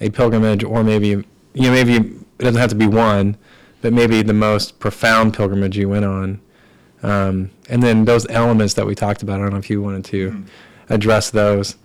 [0.00, 1.26] a pilgrimage, or maybe you
[1.62, 3.36] know maybe it doesn't have to be one,
[3.82, 6.40] but maybe the most profound pilgrimage you went on?
[7.02, 9.40] Um, and then those elements that we talked about.
[9.40, 10.44] I don't know if you wanted to
[10.90, 11.76] address those,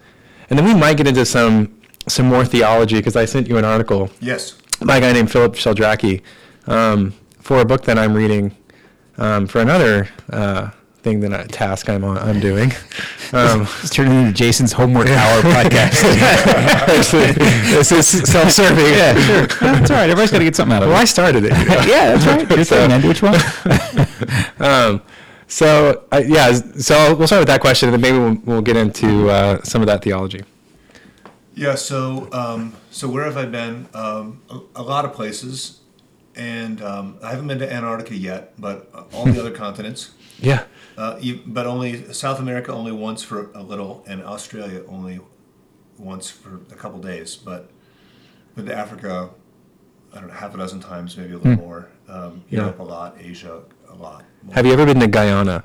[0.49, 1.71] and then we might get into some
[2.07, 4.53] some more theology because I sent you an article Yes.
[4.85, 6.21] by a guy named Philip Sheldrake
[6.67, 8.55] um, for a book that I'm reading
[9.17, 10.69] um, for another uh,
[11.01, 12.71] thing that I, task I'm on, I'm doing.
[13.33, 16.03] Um, It's turning into Jason's homework hour podcast.
[16.87, 17.31] actually,
[17.73, 18.85] this is self-serving.
[18.85, 19.47] yeah, sure.
[19.59, 20.03] That's all right.
[20.03, 20.91] Everybody's got to get something out of it.
[20.91, 21.57] Well, I started it.
[21.57, 21.81] you know.
[21.87, 22.49] Yeah, that's right.
[22.49, 23.07] Your So- thing, Andy.
[23.07, 23.35] Which one?
[24.59, 25.01] Um,
[25.47, 28.77] so uh, yeah, so we'll start with that question, and then maybe we'll, we'll get
[28.77, 30.43] into uh, some of that theology.
[31.53, 31.75] Yeah.
[31.75, 33.88] So, um, so where have I been?
[33.93, 35.79] Um, a, a lot of places,
[36.36, 40.12] and um, I haven't been to Antarctica yet, but all the other continents.
[40.39, 40.65] Yeah.
[40.97, 45.19] Uh, you, but only South America only once for a little, and Australia only
[45.97, 47.36] once for a couple days.
[47.36, 47.69] But
[48.55, 49.29] been to Africa,
[50.13, 51.89] I don't know, half a dozen times, maybe a little more.
[52.08, 52.62] Um, Yeah.
[52.62, 54.23] Europe a lot, Asia a lot.
[54.51, 55.63] Have you ever been to Guyana?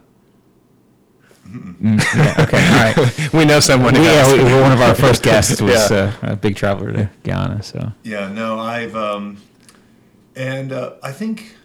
[1.53, 2.69] yeah, okay.
[2.97, 3.33] All right.
[3.33, 3.95] we know someone.
[3.95, 4.33] who yeah, has.
[4.33, 6.12] we, we- one of our first guests was Yeah.
[6.23, 7.62] uh, a big traveler to Guyana.
[7.62, 9.38] So Yeah, no, I've um,
[10.37, 11.57] and uh, I think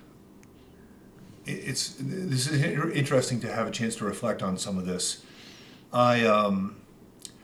[1.46, 5.24] it's this is interesting to have a chance to reflect on some of this.
[5.94, 6.76] I um,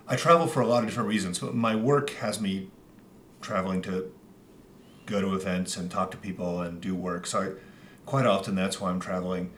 [0.08, 1.40] I travel for a lot of different reasons.
[1.40, 2.70] But My work has me
[3.42, 4.12] traveling to
[5.06, 7.26] go to events and talk to people and do work.
[7.28, 7.50] So I,
[8.06, 9.52] quite often that's why I'm traveling.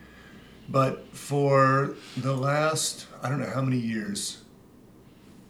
[0.69, 4.43] But for the last I don't know how many years,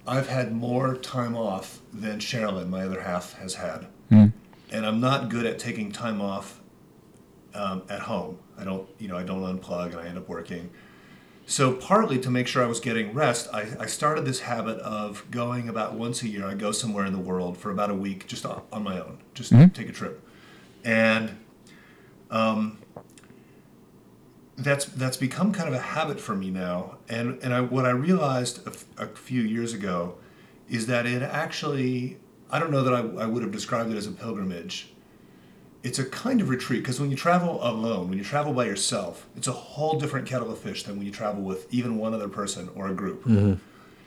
[0.08, 3.88] I've had more time off than Sherilyn, my other half, has had.
[4.72, 6.60] And I'm not good at taking time off
[7.54, 8.40] um, at home.
[8.58, 10.70] I don't, you know, I don't unplug and I end up working.
[11.46, 15.26] So partly to make sure I was getting rest, I, I started this habit of
[15.30, 16.46] going about once a year.
[16.46, 19.18] I go somewhere in the world for about a week, just on on my own,
[19.34, 20.26] just take a trip,
[20.86, 21.38] and
[22.32, 22.80] um,
[24.64, 26.98] that's that's become kind of a habit for me now.
[27.10, 30.16] And and I, what I realized a, f- a few years ago
[30.70, 32.18] is that it actually
[32.50, 34.90] I don't know that I, I would have described it as a pilgrimage,
[35.82, 39.28] it's a kind of retreat because when you travel alone, when you travel by yourself,
[39.36, 42.30] it's a whole different kettle of fish than when you travel with even one other
[42.30, 43.24] person or a group.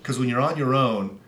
[0.03, 1.19] Because when you're on your own,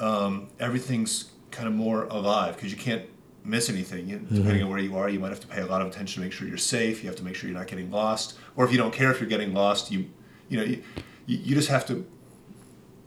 [0.00, 3.04] um, everything's kind of more alive because you can't
[3.44, 4.08] miss anything.
[4.08, 6.20] You, depending on where you are, you might have to pay a lot of attention
[6.20, 7.02] to make sure you're safe.
[7.02, 9.20] You have to make sure you're not getting lost, or if you don't care if
[9.20, 10.06] you're getting lost, you
[10.50, 10.82] you know you,
[11.26, 12.04] you you just have to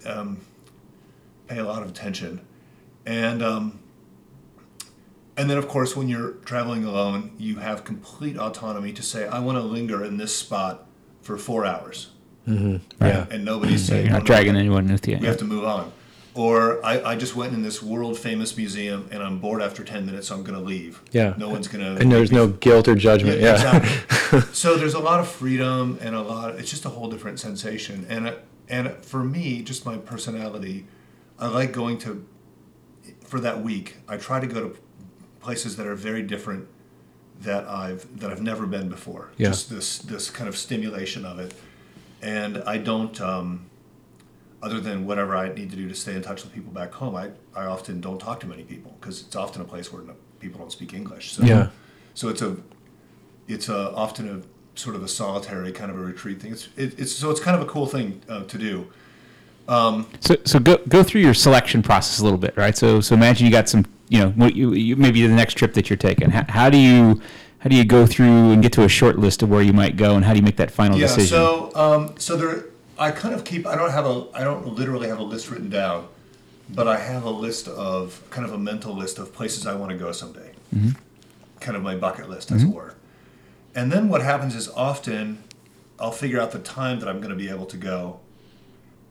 [0.06, 0.40] um,
[1.48, 2.40] pay a lot of attention,
[3.06, 3.80] and um,
[5.36, 9.40] and then of course when you're traveling alone, you have complete autonomy to say, I
[9.40, 10.88] want to linger in this spot
[11.22, 12.12] for four hours,
[12.48, 12.80] Yeah.
[13.30, 15.18] and nobody's So saying you're "Oh, not dragging anyone with you.
[15.18, 15.92] we have to move on.
[16.34, 20.06] Or I, I just went in this world famous museum and I'm bored after 10
[20.06, 21.02] minutes, so I'm going to leave.
[21.12, 21.34] Yeah.
[21.38, 22.02] No one's going to.
[22.02, 23.42] And there's no guilt or judgment.
[23.42, 23.54] Yeah.
[23.54, 24.42] exactly.
[24.54, 26.56] so there's a lot of freedom and a lot.
[26.56, 28.06] It's just a whole different sensation.
[28.08, 28.34] And
[28.70, 30.86] and for me, just my personality,
[31.38, 32.26] I like going to.
[33.22, 34.78] For that week, I try to go to
[35.42, 36.68] places that are very different
[37.42, 39.32] that I've that I've never been before.
[39.38, 39.50] Yeah.
[39.50, 41.54] Just this this kind of stimulation of it,
[42.22, 43.20] and I don't.
[43.20, 43.71] Um,
[44.62, 47.16] other than whatever I need to do to stay in touch with people back home,
[47.16, 50.14] I, I often don't talk to many people because it's often a place where no,
[50.40, 51.34] people don't speak English.
[51.34, 51.70] So, Yeah.
[52.14, 52.58] so it's a
[53.48, 56.52] it's a, often a sort of a solitary kind of a retreat thing.
[56.54, 58.88] It's it, it's so it's kind of a cool thing uh, to do.
[60.20, 62.78] So, so go go through your selection process a little bit, right?
[62.78, 65.74] So, so imagine you got some, you know, what you, you maybe the next trip
[65.76, 66.30] that you're taking.
[66.30, 67.22] How, how do you
[67.60, 69.96] how do you go through and get to a short list of where you might
[69.96, 71.08] go, and how do you make that final Yeah.
[71.08, 71.28] decision?
[71.38, 72.66] So um, so there,
[73.02, 73.66] I kind of keep.
[73.66, 74.28] I don't have a.
[74.32, 76.08] I don't literally have a list written down,
[76.70, 79.92] but I have a list of kind of a mental list of places I want
[79.92, 80.52] to go someday.
[80.74, 80.92] Mm-hmm.
[81.60, 82.76] Kind of my bucket list, as it mm-hmm.
[82.76, 82.94] were.
[83.74, 85.44] And then what happens is often
[86.00, 88.20] I'll figure out the time that I'm going to be able to go,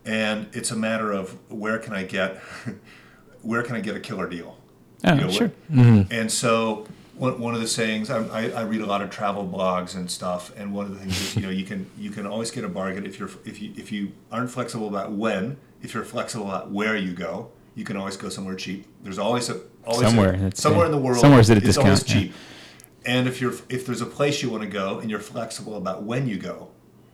[0.05, 2.37] and it's a matter of where can I get,
[3.41, 4.57] where can I get a killer deal.
[5.03, 5.51] Oh, You know, sure.
[5.69, 6.13] Mm-hmm.
[6.13, 6.87] and so
[7.21, 10.09] one, one of the sayings I, I, I read a lot of travel blogs and
[10.09, 12.63] stuff, and one of the things is you know you can you can always get
[12.63, 16.47] a bargain if you're if you if you aren't flexible about when, if you're flexible
[16.47, 18.87] about where you go, you can always go somewhere cheap.
[19.03, 20.85] There's always a always Somewhere, a, somewhere yeah.
[20.87, 22.29] in the world Somewhere's at a it's always discount, yeah.
[22.29, 22.33] cheap.
[23.05, 26.01] And if you're if there's a place you want to go and you're flexible about
[26.01, 26.69] when you go,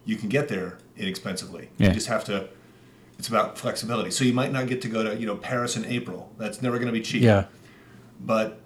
[0.05, 1.69] you can get there inexpensively.
[1.77, 1.89] Yeah.
[1.89, 2.47] You just have to.
[3.19, 4.11] It's about flexibility.
[4.11, 6.31] So you might not get to go to you know Paris in April.
[6.37, 7.47] That's never going to be cheap Yeah.
[8.21, 8.61] but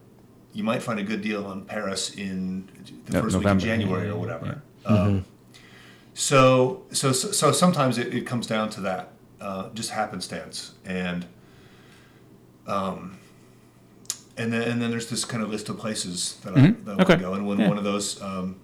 [0.54, 2.68] you might find a good deal on Paris in
[3.06, 4.62] the No- first week November, of January yeah, or yeah, whatever.
[4.86, 5.26] Um,
[6.14, 11.26] so, so, so, so sometimes it, it comes down to that, uh, just happenstance, and
[12.68, 13.18] um,
[14.38, 16.96] and then and then there's this kind of list of places that I, that I
[16.96, 17.70] want to go, and when Yeah.
[17.70, 18.60] one of those um,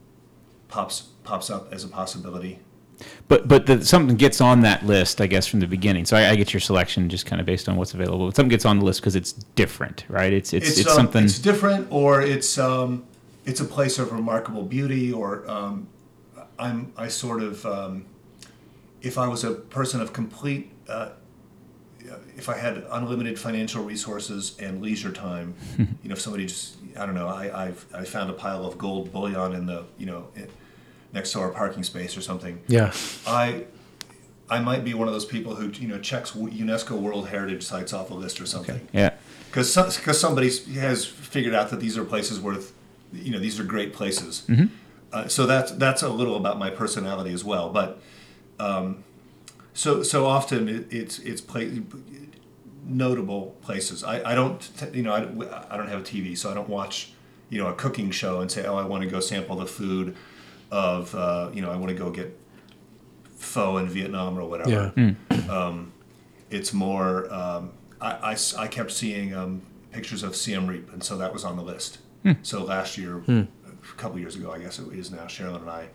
[0.68, 2.60] pops pops up as a possibility,
[3.28, 6.06] But but the, something gets on that list, I guess, from the beginning.
[6.06, 8.28] So I, I get your selection just kind of based on what's available.
[8.28, 10.34] But something gets on the list because it's different, right?
[10.34, 11.26] It's it's it's, um, something.
[11.26, 13.06] It's different, or it's um,
[13.46, 15.88] it's a place of remarkable beauty, or um,
[16.58, 18.06] I'm I sort of um,
[19.02, 20.72] if I was a person of complete.
[20.88, 21.10] Uh,
[22.38, 27.06] if I had unlimited financial resources and leisure time, you know, if somebody just, I
[27.06, 30.28] don't know, I, I've, I found a pile of gold bullion in the, you know,
[31.14, 32.62] next to our parking space or something.
[32.68, 32.94] Yeah.
[33.26, 33.66] I
[34.50, 37.94] I might be one of those people who you know checks UNESCO World Heritage sites
[37.94, 39.14] off a list or something yeah.
[39.50, 42.74] because because somebody has figured out that these are places worth
[43.12, 44.44] you know these are great places.
[45.12, 47.70] Uh, so that's that's a little about my personality as well.
[47.70, 48.00] But
[48.60, 49.04] um,
[49.74, 51.42] so so often it, it's it's
[52.86, 54.04] notable places.
[54.04, 57.12] I, I don't you know I, I don't have a TV, so I don't watch
[57.50, 60.16] you know a cooking show and say oh I want to go sample the food
[60.72, 62.38] of uh, you know I want to go get
[63.36, 64.70] pho in Vietnam or whatever.
[64.70, 65.14] Yeah.
[65.36, 65.50] Hmm.
[65.50, 65.92] Um,
[66.50, 71.04] it's more um, I, I s- I kept seeing um, pictures of Siem Reap and
[71.04, 72.00] so that was on the list.
[72.24, 72.34] Hmm.
[72.42, 73.44] So last year hmm.
[73.66, 75.90] a couple years ago I guess it is now Sherilyn and I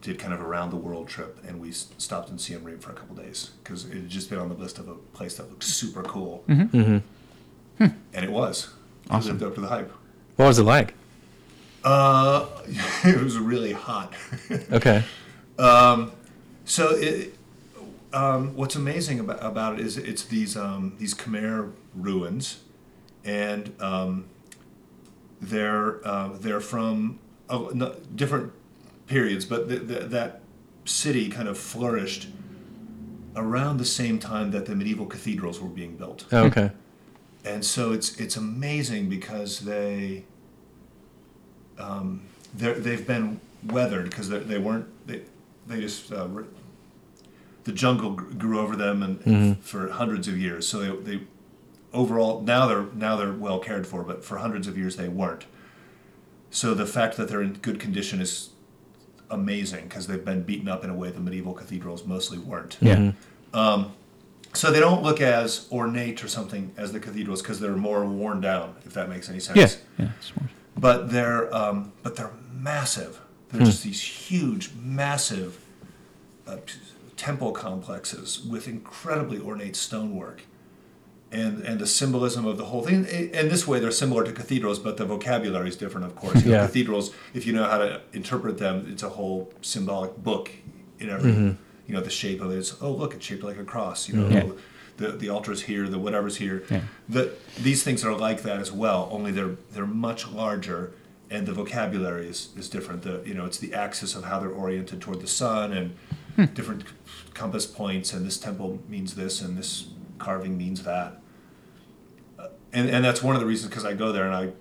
[0.00, 2.90] did kind of a round the world trip and we stopped in Siem Reap for
[2.90, 5.48] a couple days because it had just been on the list of a place that
[5.48, 6.44] looked super cool.
[6.48, 6.80] Mm-hmm.
[6.80, 7.84] Mm-hmm.
[8.12, 8.70] And it was.
[9.10, 9.90] It lived up to the hype.
[10.36, 10.94] What was it like?
[11.84, 12.46] Uh,
[13.04, 14.14] it was really hot
[14.72, 15.04] Okay.
[16.68, 17.34] So it,
[18.12, 22.60] um, what's amazing about, about it is it's these um, these Khmer ruins,
[23.24, 24.26] and um,
[25.40, 27.18] they're uh, they're from
[27.48, 28.52] uh, no, different
[29.06, 30.42] periods, but th th that
[30.84, 32.28] city kind of flourished
[33.34, 36.70] around the same time that the medieval cathedrals were being built, Oh, okay.
[37.44, 40.24] and so it's it's amazing because they
[41.78, 42.22] um,
[42.54, 45.22] they're, they've been weathered because they, they weren't they,
[45.66, 46.44] they just uh, re-
[47.64, 51.22] the jungle grew over them and for hundreds of years so they, they
[51.92, 55.46] overall now they're now they're well cared for but for hundreds of years they weren't
[56.50, 58.50] so the fact that they're in good condition is
[59.30, 62.78] amazing because they've been beaten up in a way the medieval cathedrals mostly weren't.
[62.80, 63.12] Yeah.
[64.54, 68.40] So they don't look as ornate or something as the cathedrals because they're more worn
[68.40, 69.78] down, if that makes any sense.
[69.98, 70.06] Yeah.
[70.06, 70.12] Yeah.
[70.78, 73.20] It's But they're um, but they're massive.
[73.50, 75.58] They're just these huge, massive
[76.46, 76.56] uh,
[77.16, 80.42] temple complexes with incredibly ornate stonework,
[81.32, 83.04] and and the symbolism of the whole thing.
[83.06, 86.44] In this way, they're similar to cathedrals, but the vocabulary is different, of course.
[86.44, 86.66] You know, Yeah.
[86.66, 90.50] Cathedrals, if you know how to interpret them, it's a whole symbolic book
[90.98, 91.32] in every.
[91.86, 92.74] You know, the shape of it is.
[92.82, 94.10] Oh, look, it's shaped like a cross.
[94.10, 94.52] You know, Yeah.
[94.98, 96.64] The the altar's here, the whatever's here.
[96.70, 96.82] Yeah.
[97.08, 100.92] The, these things are like that as well, only they're they're much larger,
[101.30, 103.02] and the vocabulary is, is different.
[103.02, 106.84] The you know it's the axis of how they're oriented toward the sun and different
[107.34, 109.88] compass points, and this temple means this, and this
[110.18, 111.20] carving means that.
[112.38, 114.52] Uh, and and that's one of the reasons because I go there and I.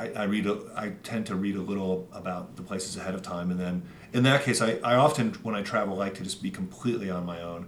[0.00, 0.46] I, I read.
[0.46, 3.82] A, I tend to read a little about the places ahead of time, and then
[4.12, 7.26] in that case, I, I often when I travel like to just be completely on
[7.26, 7.66] my own.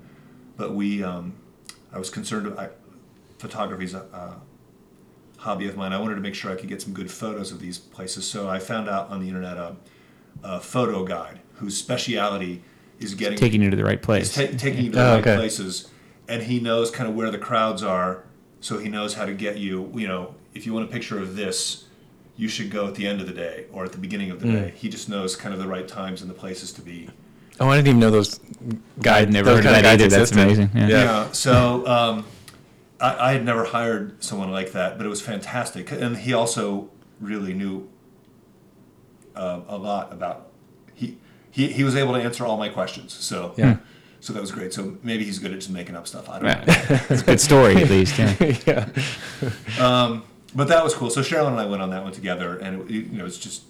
[0.57, 1.35] But we, um,
[1.93, 2.53] I was concerned.
[2.59, 2.69] I,
[3.39, 4.41] photography's a, a
[5.39, 5.93] hobby of mine.
[5.93, 8.49] I wanted to make sure I could get some good photos of these places, so
[8.49, 9.77] I found out on the internet a,
[10.43, 12.63] a photo guide whose speciality
[12.99, 14.35] is getting Taking you to the right place.
[14.35, 15.37] ta- taking you to the Oh, right okay.
[15.37, 15.89] places,
[16.29, 18.25] and he knows kind of where the crowds are,
[18.61, 19.91] so he knows how to get you.
[19.95, 21.85] You know, if you want a picture of this,
[22.37, 24.47] you should go at the end of the day or at the beginning of the
[24.47, 24.55] hmm.
[24.55, 24.73] day.
[24.77, 27.09] He just knows kind of the right times and the places to be.
[27.61, 28.41] Oh, I didn't even know those
[29.03, 29.27] guides.
[29.29, 30.17] I'd never those heard of that guides either.
[30.17, 30.71] That's amazing.
[30.75, 30.89] Yeah.
[30.89, 31.33] Yeah.
[31.33, 32.27] So um,
[33.01, 36.89] I, I had never hired someone like that, but it was fantastic, and he also
[37.21, 37.89] really knew
[39.37, 40.49] uh, a lot about.
[40.95, 41.19] He,
[41.51, 43.13] he he was able to answer all my questions.
[43.13, 43.77] So Yeah.
[44.23, 44.73] So that was great.
[44.75, 46.29] So maybe he's good at just making up stuff.
[46.29, 46.67] I don't Right.
[46.67, 46.99] know.
[47.11, 48.19] It's a good story, at least.
[48.19, 48.35] Yeah.
[48.67, 50.21] yeah.
[50.55, 51.09] But that was cool.
[51.11, 53.63] So Cheryl and I went on that one together, and it, you know, it's just,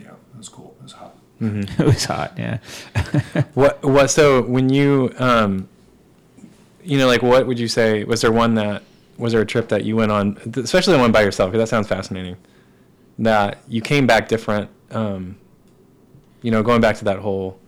[0.00, 0.76] yeah, it was cool.
[0.80, 1.14] It was hot.
[1.78, 2.32] it was hot.
[2.38, 2.58] Yeah.
[3.54, 5.68] What what so when you um
[6.84, 8.82] you know like what would you say was there one that
[9.18, 11.68] was there a trip that you went on especially the one by yourself because that
[11.74, 12.36] sounds fascinating
[13.18, 15.36] that you came back different um
[16.42, 17.58] you know going back to that whole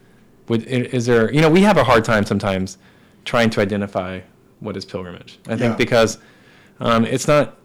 [0.48, 2.76] would is there you know we have a hard time sometimes
[3.24, 4.20] trying to identify
[4.60, 5.76] what is pilgrimage I think Yeah.
[5.76, 6.18] because
[6.80, 7.56] um it's not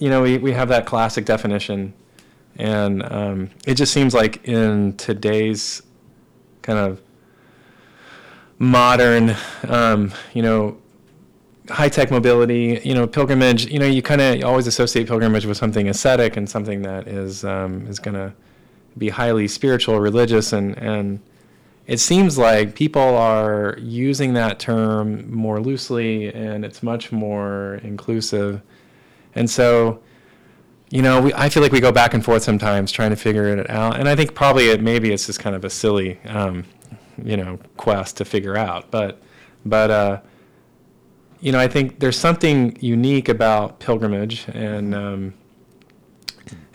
[0.00, 1.92] you know we, we have that classic definition
[2.56, 5.82] and um, it just seems like in today's
[6.62, 7.00] kind of
[8.58, 9.34] modern,
[9.68, 10.76] um, you know,
[11.70, 15.56] high tech mobility, you know, pilgrimage, you know, you kind of always associate pilgrimage with
[15.56, 18.32] something ascetic and something that is um, is going to
[18.98, 21.20] be highly spiritual, religious, and and
[21.86, 28.60] it seems like people are using that term more loosely, and it's much more inclusive,
[29.34, 30.00] and so
[30.90, 33.46] you know, we, I feel like we go back and forth sometimes trying to figure
[33.56, 36.64] it out, and I think probably it maybe it's just kind of a silly, um,
[37.22, 38.90] you know, quest to figure out.
[38.90, 39.22] But,
[39.64, 40.20] but uh,
[41.40, 45.34] you know, I think there's something unique about pilgrimage, and um,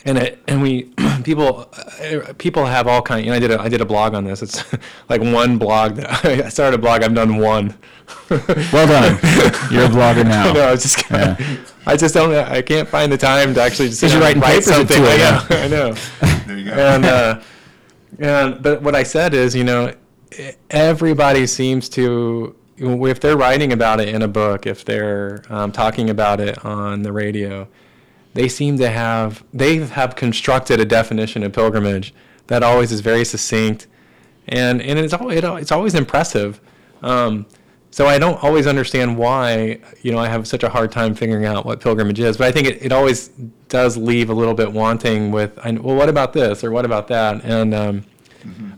[0.06, 0.84] and it, and we
[1.24, 3.26] people uh, people have all kind.
[3.26, 4.42] You know, I did a I did a blog on this.
[4.42, 4.64] It's
[5.10, 7.04] like one blog that I started a blog.
[7.04, 7.76] I've done one.
[8.30, 9.20] Well done.
[9.72, 10.54] You're a blogger now.
[10.54, 11.38] no, I was just kinda,
[11.88, 12.34] I just don't.
[12.34, 15.02] I can't find the time to actually just you're writing write something.
[15.02, 15.58] it, I know.
[15.58, 15.94] I know.
[16.46, 16.72] There you go.
[16.72, 17.42] and uh,
[18.20, 19.94] and but what I said is, you know,
[20.70, 26.10] everybody seems to if they're writing about it in a book, if they're um, talking
[26.10, 27.68] about it on the radio,
[28.36, 32.14] they seem to have they have constructed a definition of pilgrimage
[32.48, 33.88] that always is very succinct,
[34.48, 36.60] and and it's always it's always impressive.
[37.02, 37.46] Um,
[37.92, 41.46] so I don't always understand why you know I have such a hard time figuring
[41.46, 43.30] out what pilgrimage is, but I think it, it always
[43.70, 47.44] does leave a little bit wanting with well what about this or what about that
[47.46, 48.04] and um,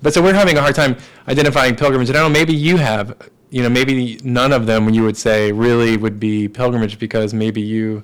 [0.02, 0.96] but so we're having a hard time
[1.28, 4.90] identifying pilgrimage and I don't know maybe you have you know maybe none of them
[4.90, 8.04] you would say really would be pilgrimage because maybe you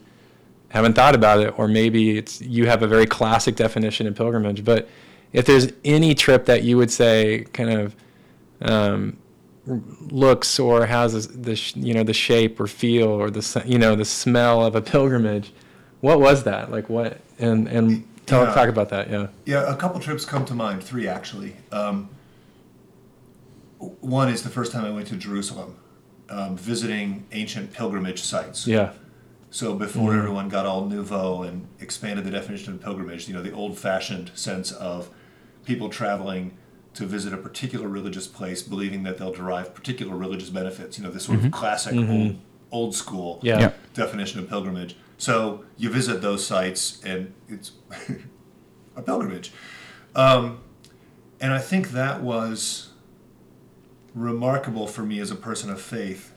[0.74, 4.64] haven't thought about it or maybe it's you have a very classic definition of pilgrimage
[4.66, 4.90] but
[5.32, 7.96] if there's any trip that you would say kind of
[8.62, 9.18] um,
[10.10, 14.06] looks or has the you know the shape or feel or the you know the
[14.06, 15.54] smell of a pilgrimage
[16.02, 18.54] what was that like what and and tell Yeah.
[18.54, 20.84] talk about that yeah Yeah, a couple trips come to mind.
[20.84, 21.56] Three actually.
[21.72, 22.10] Um,
[24.00, 25.76] one is the first time I went to Jerusalem,
[26.30, 28.66] um, visiting ancient pilgrimage sites.
[28.68, 28.92] yeah
[29.54, 30.18] So before mm-hmm.
[30.18, 34.72] everyone got all nouveau and expanded the definition of pilgrimage, you know, the old-fashioned sense
[34.72, 35.12] of
[35.64, 36.58] people traveling
[36.96, 40.98] to visit a particular religious place, believing that they'll derive particular religious benefits.
[40.98, 41.52] You know, this sort of mm-hmm.
[41.52, 42.40] classic old mm-hmm.
[42.72, 43.60] old school Yeah.
[43.60, 43.94] Yep.
[43.94, 44.96] definition of pilgrimage.
[45.20, 47.74] So you visit those sites, and it's
[48.96, 49.52] a pilgrimage.
[50.16, 50.62] Um,
[51.40, 52.90] and I think that was
[54.16, 56.34] remarkable for me as a person of faith,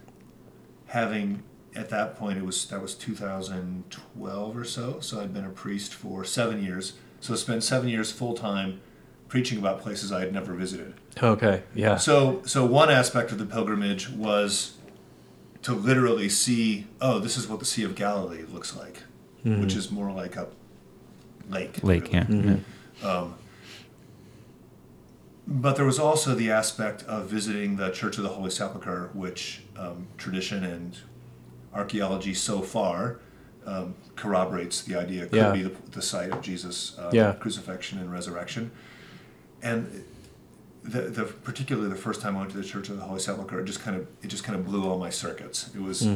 [0.88, 1.42] having
[1.76, 5.00] at that point it was that was 2012 or so.
[5.00, 6.94] So I'd been a priest for seven years.
[7.20, 8.80] So I spent seven years full time
[9.28, 10.94] preaching about places I had never visited.
[11.22, 11.62] Okay.
[11.74, 11.96] Yeah.
[11.96, 14.76] So, so one aspect of the pilgrimage was
[15.62, 19.02] to literally see, oh, this is what the Sea of Galilee looks like,
[19.44, 19.60] mm-hmm.
[19.60, 20.48] which is more like a
[21.48, 21.82] lake.
[21.82, 22.14] Lake, really.
[22.14, 22.24] yeah.
[22.24, 23.06] Mm-hmm.
[23.06, 23.34] Um,
[25.48, 29.62] but there was also the aspect of visiting the Church of the Holy Sepulchre, which
[29.76, 30.98] um, tradition and
[31.80, 33.20] archaeology so far
[33.66, 35.52] um, corroborates the idea could Yeah.
[35.52, 37.32] be the, the site of Jesus' uh, Yeah.
[37.32, 38.70] crucifixion and resurrection.
[39.62, 40.04] And
[40.84, 43.60] the, the particularly the first time I went to the Church of the Holy Sepulchre,
[43.60, 45.70] it just kind of it just kind of blew all my circuits.
[45.74, 46.06] It was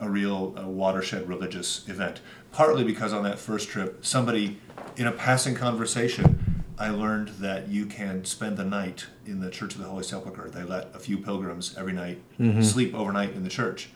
[0.00, 2.20] a real uh, watershed religious event.
[2.52, 4.58] Partly because on that first trip, somebody
[4.96, 9.74] in a passing conversation, I learned that you can spend the night in the Church
[9.76, 10.50] of the Holy Sepulchre.
[10.50, 12.18] They let a few pilgrims every night
[12.62, 13.90] sleep overnight in the church,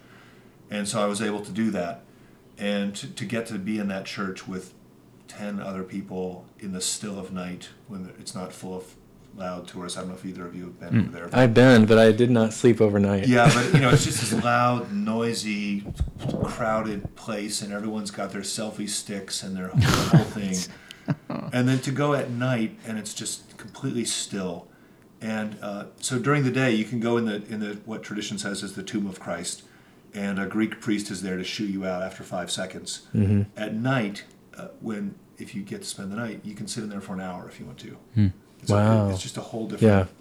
[0.73, 2.03] and so I was able to do that,
[2.59, 4.73] and to, to get to be in that church with
[5.29, 8.95] 10 other people in the still of night when it's not full of
[9.37, 9.97] loud tourists.
[9.97, 11.31] I don't know if either of you have been over there.
[11.33, 13.27] I've been, but I did not sleep overnight.
[13.27, 15.85] yeah, but you know, it's just this loud, noisy,
[16.45, 20.57] crowded place, and everyone's got their selfie sticks and their whole thing.
[21.53, 24.69] And then to go at night, and it's just completely still.
[25.21, 28.39] And uh, so during the day, you can go in the in the what tradition
[28.39, 29.63] says is the tomb of Christ,
[30.15, 33.03] and a Greek priest is there to shoot you out after five seconds.
[33.57, 34.25] At night,
[34.57, 37.15] uh, when if you get to spend the night, you can sit in there for
[37.15, 37.97] an hour if you want to.
[38.61, 39.09] It's a- Wow.
[39.11, 40.15] it's just a whole different Yeah.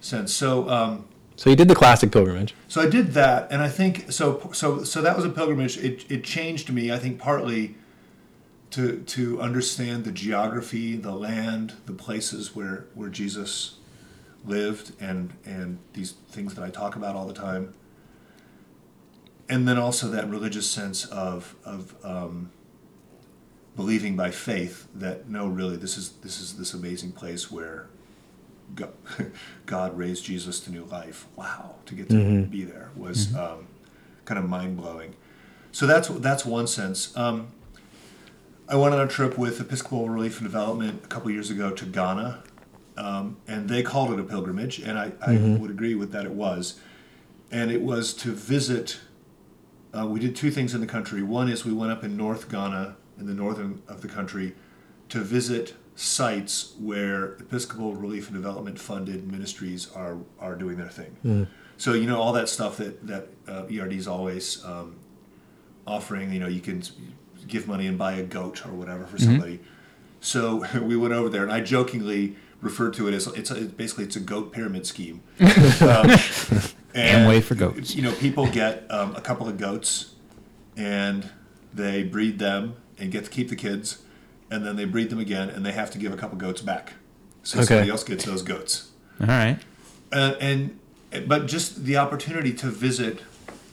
[0.00, 0.32] sense.
[0.32, 0.68] So.
[0.70, 1.04] Um,
[1.36, 2.54] So you did the classic pilgrimage.
[2.68, 4.50] so I did that, and I think so.
[4.52, 5.76] So so that was a pilgrimage.
[5.78, 6.92] It it changed me.
[6.92, 7.74] I think partly
[8.70, 13.74] to to understand the geography, the land, the places where where Jesus
[14.46, 17.74] lived, and and these things that I talk about all the time.
[19.52, 22.50] And then also that religious sense of of um,
[23.76, 27.88] believing by faith that no, really, this is this is this amazing place where
[28.74, 28.94] God,
[29.66, 31.26] God raised Jesus to new life.
[31.36, 33.66] Wow, to get to be there was um,
[34.24, 35.16] kind of mind blowing.
[35.70, 37.14] So that's that's one sense.
[37.14, 37.48] Um,
[38.70, 41.84] I went on a trip with Episcopal Relief and Development a couple years ago to
[41.84, 42.42] Ghana,
[42.96, 46.24] um, and they called it a pilgrimage, and I, I would agree with that.
[46.24, 46.80] It was,
[47.50, 48.98] and it was to visit.
[49.96, 51.22] Uh, we did two things in the country.
[51.22, 54.54] One is we went up in North Ghana, in the northern of the country,
[55.10, 61.46] to visit sites where Episcopal Relief and Development funded ministries are are doing their thing.
[61.76, 64.96] So you know all that stuff that that uh, ERD is always um,
[65.86, 66.32] offering.
[66.32, 66.82] You know, you can
[67.46, 69.60] give money and buy a goat or whatever for somebody.
[70.20, 74.04] So we went over there, and I jokingly referred to it as it's, a, basically
[74.04, 75.20] it's a goat pyramid scheme.
[75.82, 76.10] Um,
[76.94, 77.94] Amway for goats.
[77.94, 80.14] You know, people get um, a couple of goats,
[80.76, 81.28] and
[81.72, 84.02] they breed them and get to keep the kids,
[84.50, 86.94] and then they breed them again, and they have to give a couple goats back.
[87.42, 87.66] So Okay.
[87.66, 88.90] somebody else gets those goats
[89.20, 89.58] All right.
[90.12, 90.78] uh, and
[91.26, 93.20] but just the opportunity to visit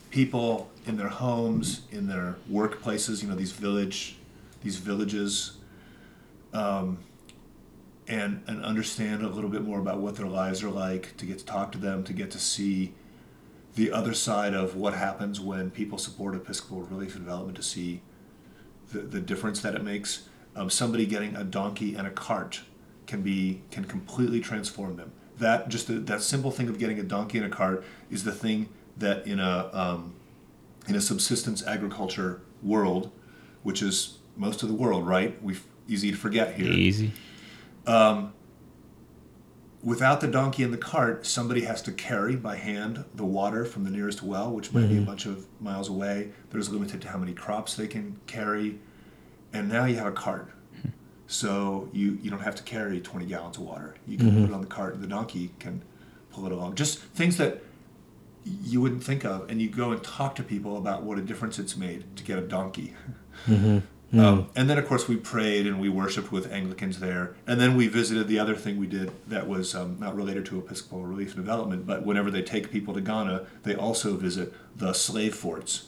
[0.10, 4.18] people in their homes, in their workplaces, you know, these village,
[4.64, 5.58] these villages,
[6.54, 6.98] um,
[8.08, 11.38] and and understand a little bit more about what their lives are like, to get
[11.40, 12.94] to talk to them, to get to see
[13.80, 18.02] the other side of what happens when people support Episcopal Relief and Development, to see
[18.92, 20.28] the, the difference that it makes.
[20.54, 22.60] Um, somebody getting a donkey and a cart
[23.08, 25.14] can be can completely transform them.
[25.38, 28.34] That just the, that simple thing of getting a donkey and a cart is the
[28.34, 28.68] thing
[28.98, 30.14] that in a um,
[30.90, 33.12] in a subsistence agriculture world,
[33.64, 35.42] which is most of the world, right?
[35.42, 35.56] We
[35.88, 37.14] easy to forget here Easy.
[39.84, 43.84] Without the donkey and the cart, somebody has to carry by hand the water from
[43.84, 45.06] the nearest well, which might be a mm-hmm.
[45.06, 46.32] bunch of miles away.
[46.50, 48.80] There's limited to how many crops they can carry,
[49.54, 50.52] and now you have a cart.
[50.82, 50.90] Hmm.
[51.28, 53.96] So you, you don't have to carry 20 gallons of water.
[54.06, 54.42] You can mm-hmm.
[54.42, 55.82] put it on the cart, and the donkey can
[56.32, 56.76] pull it along.
[56.76, 57.64] Just things that
[58.44, 61.60] you wouldn't think of, and you go and talk to people about what a difference
[61.60, 62.94] it's made to get a donkey.
[63.48, 63.80] Mm-hmm.
[64.12, 67.36] Um, and then, of course, we prayed and we worshipped with Anglicans there.
[67.46, 70.58] And then we visited the other thing we did that was um, not related to
[70.58, 74.94] Episcopal Relief and Development, but whenever they take people to Ghana, they also visit the
[74.94, 75.88] slave forts.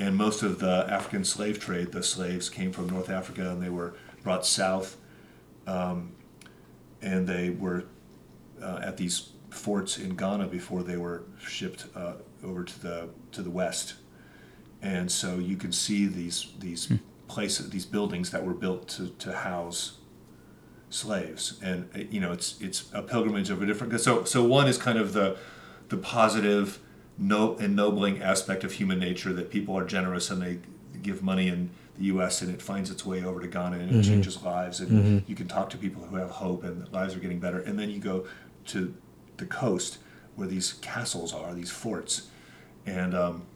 [0.00, 3.68] And most of the African slave trade, the slaves came from North Africa and they
[3.68, 4.96] were brought south.
[5.66, 6.12] Um,
[7.02, 7.84] and they were
[8.62, 13.42] uh, at these forts in Ghana before they were shipped uh, over to the to
[13.42, 13.94] the west.
[14.82, 16.88] And so you can see these these
[17.28, 19.98] places, these buildings that were built to, to house
[20.90, 23.98] slaves, and you know it's it's a pilgrimage of a different.
[24.00, 25.36] So so one is kind of the
[25.88, 26.78] the positive,
[27.18, 30.58] no ennobling aspect of human nature that people are generous and they
[31.02, 32.42] give money in the U.S.
[32.42, 35.48] and it finds its way over to Ghana and it changes lives, and you can
[35.48, 38.26] talk to people who have hope and lives are getting better, and then you go
[38.66, 38.94] to
[39.38, 39.98] the coast
[40.34, 42.28] where these castles are, these forts,
[42.84, 43.46] and um,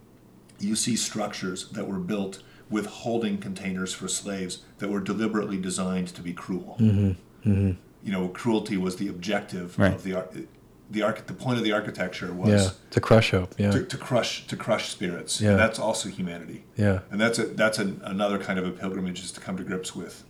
[0.59, 6.09] you see structures that were built with holding containers for slaves that were deliberately designed
[6.09, 6.77] to be cruel.
[8.03, 9.93] You know, cruelty was the objective Right.
[9.95, 10.29] of the ar-
[10.91, 12.71] the arch- the point of the architecture was Yeah.
[12.93, 13.55] To crush hope.
[13.59, 13.71] Yeah.
[13.73, 15.41] to, to crush to crush spirits.
[15.41, 15.51] Yeah.
[15.51, 16.65] And that's also humanity.
[16.77, 17.01] Yeah.
[17.11, 19.95] And that's a that's an, another kind of a pilgrimage is to come to grips
[19.95, 20.25] with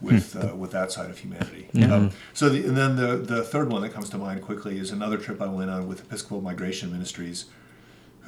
[0.00, 1.68] with uh, with that side of humanity.
[1.84, 4.90] Um, so the, and then the the third one that comes to mind quickly is
[4.90, 7.44] another trip I went on with Episcopal Migration Ministries,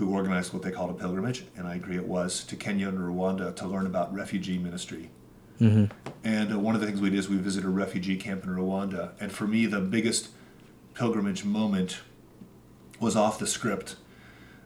[0.02, 2.98] who organized what they called a pilgrimage, and I agree it was to Kenya and
[2.98, 5.10] Rwanda to learn about refugee ministry.
[6.24, 8.50] And uh, one of the things we did is we visited a refugee camp in
[8.50, 10.30] Rwanda, and for me the biggest
[10.94, 12.00] pilgrimage moment
[12.98, 13.94] was off the script.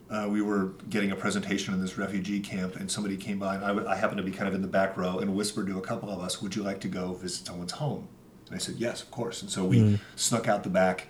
[0.09, 3.65] Uh, we were getting a presentation in this refugee camp, and somebody came by, and
[3.65, 5.77] I, w- I happened to be kind of in the back row, and whispered to
[5.77, 8.09] a couple of us, "Would you like to go visit someone's home?"
[8.47, 11.09] And I said, "Yes, of course." And so we snuck out the back,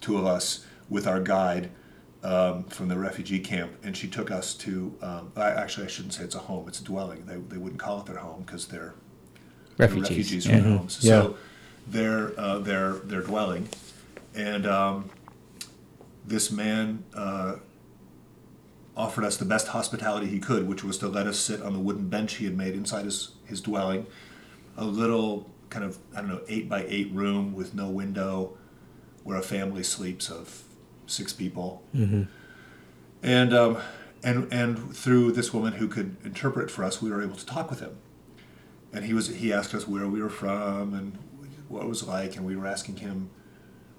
[0.00, 1.70] two of us with our guide
[2.22, 4.94] um, from the refugee camp, and she took us to.
[5.02, 7.24] Um, I, actually, I shouldn't say it's a home; it's a dwelling.
[7.26, 8.94] They, they wouldn't call it their home because they're
[9.76, 10.10] they're Refugees.
[10.10, 10.52] refugees Yeah.
[10.56, 10.98] from their homes.
[11.02, 11.10] Yeah.
[11.22, 11.36] So
[11.86, 13.68] their uh, their their dwelling,
[14.34, 15.10] and um,
[16.26, 17.56] this man uh,
[18.96, 21.78] offered us the best hospitality he could, which was to let us sit on the
[21.78, 24.06] wooden bench he had made inside his his dwelling,
[24.76, 28.56] a little kind of I don't know eight by eight room with no window,
[29.22, 30.64] where a family sleeps of
[31.08, 31.82] six people,
[33.22, 33.78] and um,
[34.22, 37.70] and and through this woman who could interpret for us, we were able to talk
[37.70, 37.96] with him.
[38.92, 41.18] And he was he asked us where we were from and
[41.68, 43.28] what it was like and we were asking him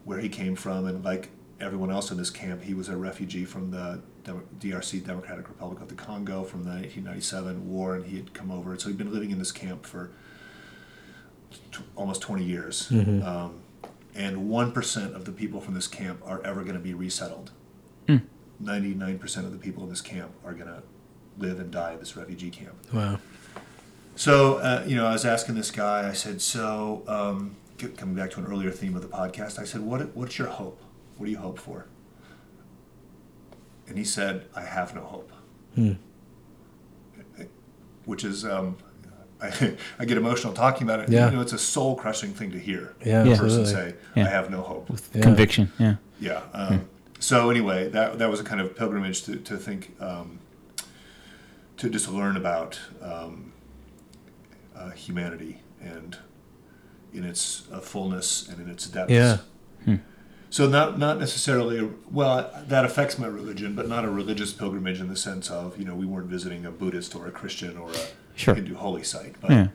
[0.03, 0.85] where he came from.
[0.87, 1.29] And like
[1.61, 4.01] everyone else in this camp he was a refugee from the
[4.59, 8.77] DRC Democratic Republic of the Congo from the 1997 war and he had come over.
[8.79, 10.09] So he'd been living in this camp for
[11.71, 12.87] t- almost 20 years.
[13.21, 13.61] Um,
[14.15, 17.51] and 1% of the people from this camp are ever going to be resettled
[18.61, 20.81] 99% of the people in this camp are going to
[21.37, 23.19] live and die in this refugee camp Wow.
[24.15, 27.55] so, uh, you know, I was asking this guy, I said, so, um,
[27.95, 30.81] coming back to an earlier theme of the podcast, I said, what, what's your hope?
[31.15, 31.85] What do you hope for?
[33.87, 35.31] And he said, I have no hope.
[38.05, 38.75] Which is, um,
[39.41, 41.09] I, I get emotional talking about it.
[41.09, 41.29] Yeah.
[41.29, 42.95] You know, it's a soul crushing thing to hear.
[43.05, 44.25] Yeah, a person say, Yeah.
[44.25, 44.89] I have no hope.
[45.13, 45.21] Yeah.
[45.21, 45.71] Conviction.
[45.79, 45.95] Yeah.
[46.19, 46.41] Yeah.
[46.53, 46.87] Um,
[47.19, 50.39] So anyway, that that was a kind of pilgrimage to to think um,
[51.77, 53.51] to just learn about um,
[54.75, 56.17] uh, humanity and
[57.13, 59.11] in its uh, fullness and in its depths.
[59.11, 59.37] Yeah.
[60.51, 64.99] So not not necessarily a, well that affects my religion, but not a religious pilgrimage
[64.99, 67.91] in the sense of you know we weren't visiting a Buddhist or a Christian or
[67.91, 68.03] a
[68.39, 68.55] Sure.
[68.55, 69.35] Hindu holy site.
[69.41, 69.67] But Yeah.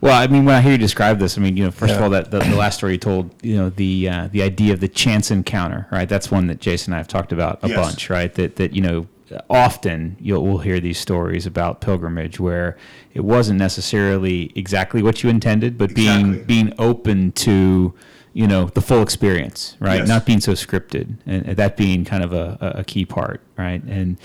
[0.00, 2.02] Well, I mean, when I hear you describe this, I mean, you know, first of
[2.02, 4.80] all, that the, the last story you told, you know, the uh, the idea of
[4.80, 6.08] the chance encounter, right?
[6.08, 7.76] That's one that Jason and I have talked about a Yes.
[7.78, 8.34] bunch, right?
[8.34, 9.06] That that you know,
[9.48, 12.76] often you'll we'll hear these stories about pilgrimage where
[13.14, 16.44] it wasn't necessarily exactly what you intended, but being Exactly.
[16.44, 17.94] being open to
[18.32, 19.98] you know the full experience, right?
[20.00, 20.08] Yes.
[20.08, 23.82] Not being so scripted, and that being kind of a a key part, right?
[23.84, 24.16] And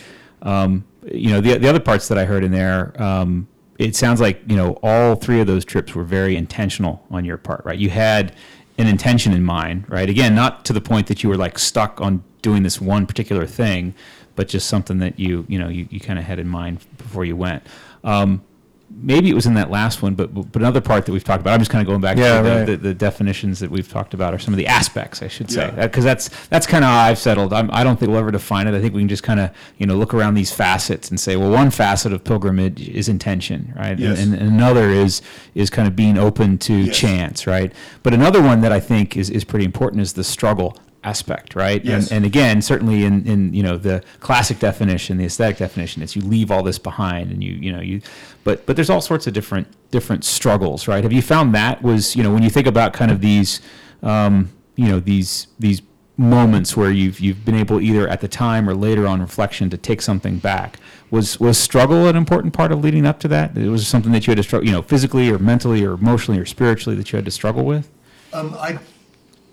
[0.42, 2.94] um, you know the the other parts that I heard in there.
[3.02, 3.48] Um,
[3.78, 7.38] it sounds like you know all three of those trips were very intentional on your
[7.38, 7.78] part, right?
[7.78, 8.36] You had
[8.78, 10.10] an intention in mind, right?
[10.10, 13.46] Again, not to the point that you were like stuck on doing this one particular
[13.46, 13.94] thing,
[14.36, 17.26] but just something that you you know you, you kind of had in mind before
[17.26, 17.64] you went.
[18.04, 18.44] Um,
[18.90, 21.54] maybe it was in that last one, but but another part that we've talked about.
[21.54, 22.66] I'm just kind of going back Yeah, to the, right.
[22.66, 25.72] the, the definitions that we've talked about, or some of the aspects, I should say,
[25.76, 25.84] Yeah.
[25.84, 27.54] Uh, because that's that's kind of how I've settled.
[27.54, 28.74] I'm, I don't think we'll ever define it.
[28.76, 31.36] I think we can just kind of you know look around these facets and say,
[31.36, 33.98] well, one facet of pilgrimage is intention, right?
[34.00, 34.20] Yes.
[34.22, 35.22] And, and another is
[35.54, 36.98] is kind of being open to Yes.
[36.98, 37.74] chance, right?
[38.04, 41.84] But another one that I think is is pretty important is the struggle aspect, right?
[41.84, 42.08] Yes.
[42.08, 46.16] And, and again, certainly in, in you know the classic definition, the ascetic definition, is
[46.16, 48.02] you leave all this behind, and you you know you,
[48.44, 51.04] but but there's all sorts of different different struggles, right?
[51.04, 53.62] Have you found that was you know when you think about kind of these,
[54.04, 55.82] um, you know these these
[56.18, 59.78] moments where you've you've been able either at the time or later on reflection to
[59.78, 60.80] take something back
[61.12, 64.26] was was struggle an important part of leading up to that it was something that
[64.26, 67.18] you had to struggle you know physically or mentally or emotionally or spiritually that you
[67.18, 67.88] had to struggle with
[68.34, 68.80] Um, I,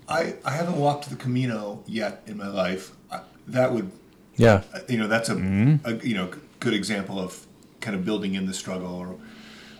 [0.07, 2.91] I, I haven't walked the Camino yet in my life.
[3.11, 3.91] I, that would,
[4.37, 4.63] Yeah.
[4.87, 5.87] you know, that's a, Mm-hmm.
[5.87, 6.29] a, you know,
[6.59, 7.45] good example of
[7.81, 9.15] kind of building in the struggle or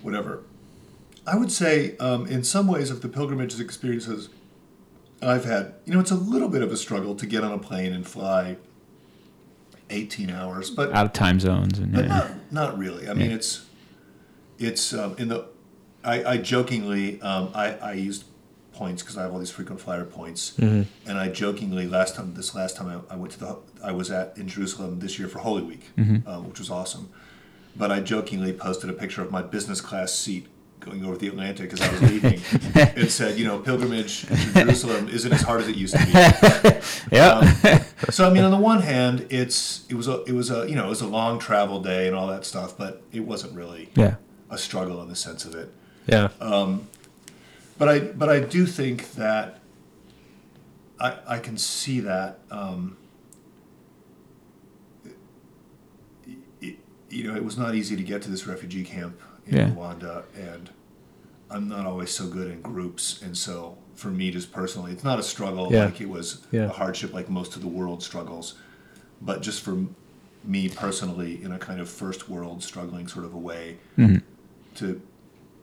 [0.01, 0.43] whatever.
[1.27, 4.29] I would say, um, in some ways, of the pilgrimage experiences
[5.21, 7.57] I've had, you know, it's a little bit of a struggle to get on a
[7.57, 8.57] plane and fly
[9.89, 12.09] 18 hours, but Out of time zones and but yeah.
[12.51, 13.07] not, not really.
[13.09, 13.35] I mean, Yeah.
[13.37, 13.65] it's
[14.57, 15.45] it's um, in the.
[16.03, 18.25] I, I jokingly um, I, I used
[18.75, 20.83] points because I have all these frequent flyer points, mm-hmm.
[21.09, 24.11] and I jokingly last time this last time I, I went to the I was
[24.11, 27.09] at in Jerusalem this year for Holy Week, um, which was awesome.
[27.75, 30.47] But I jokingly posted a picture of my business class seat
[30.79, 32.41] going over the Atlantic as I was leaving,
[32.95, 36.11] and said, you know, pilgrimage to Jerusalem isn't as hard as it used to be.
[37.15, 37.39] yeah.
[37.39, 40.69] Um, so I mean, on the one hand, it's it was a it was a
[40.69, 43.53] you know it was a long travel day and all that stuff, but it wasn't
[43.55, 44.15] really yeah.
[44.49, 45.71] a struggle in the sense of it.
[46.07, 46.29] Yeah.
[46.39, 46.87] Um,
[47.77, 49.59] But I but I do think that
[50.99, 52.97] I I can see that um,
[56.61, 56.77] it,
[57.09, 59.69] you know it was not easy to get to this refugee camp in Yeah.
[59.69, 60.69] Rwanda, and
[61.49, 65.19] I'm not always so good in groups, and so for me just personally, it's not
[65.19, 65.85] a struggle Yeah.
[65.85, 66.65] like it was Yeah.
[66.65, 68.55] a hardship like most of the world struggles,
[69.21, 69.77] but just for
[70.43, 74.17] me personally, in a kind of first world struggling sort of a way, Mm-hmm.
[74.75, 75.01] to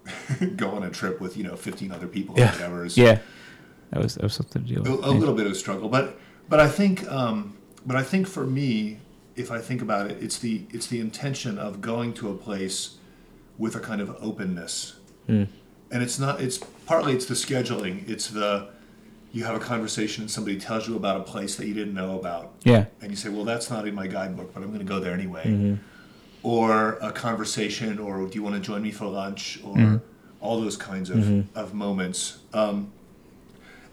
[0.56, 2.48] go on a trip with you know 15 other people Yeah.
[2.50, 3.18] or whatever is Yeah.
[3.90, 5.04] That was that was something to deal a, with.
[5.04, 8.46] a little bit of a struggle but but i think um, but i think for
[8.46, 8.98] me
[9.36, 12.96] if i think about it it's the it's the intention of going to a place
[13.58, 14.96] with a kind of openness
[15.28, 15.48] and
[16.02, 18.68] it's not it's partly it's the scheduling it's the
[19.32, 22.18] you have a conversation and somebody tells you about a place that you didn't know
[22.18, 22.86] about Yeah.
[23.00, 25.12] and you say well that's not in my guidebook but i'm going to go there
[25.14, 25.78] anyway
[26.42, 30.00] or a conversation or do you want to join me for lunch or
[30.40, 32.90] all those kinds of, of moments um,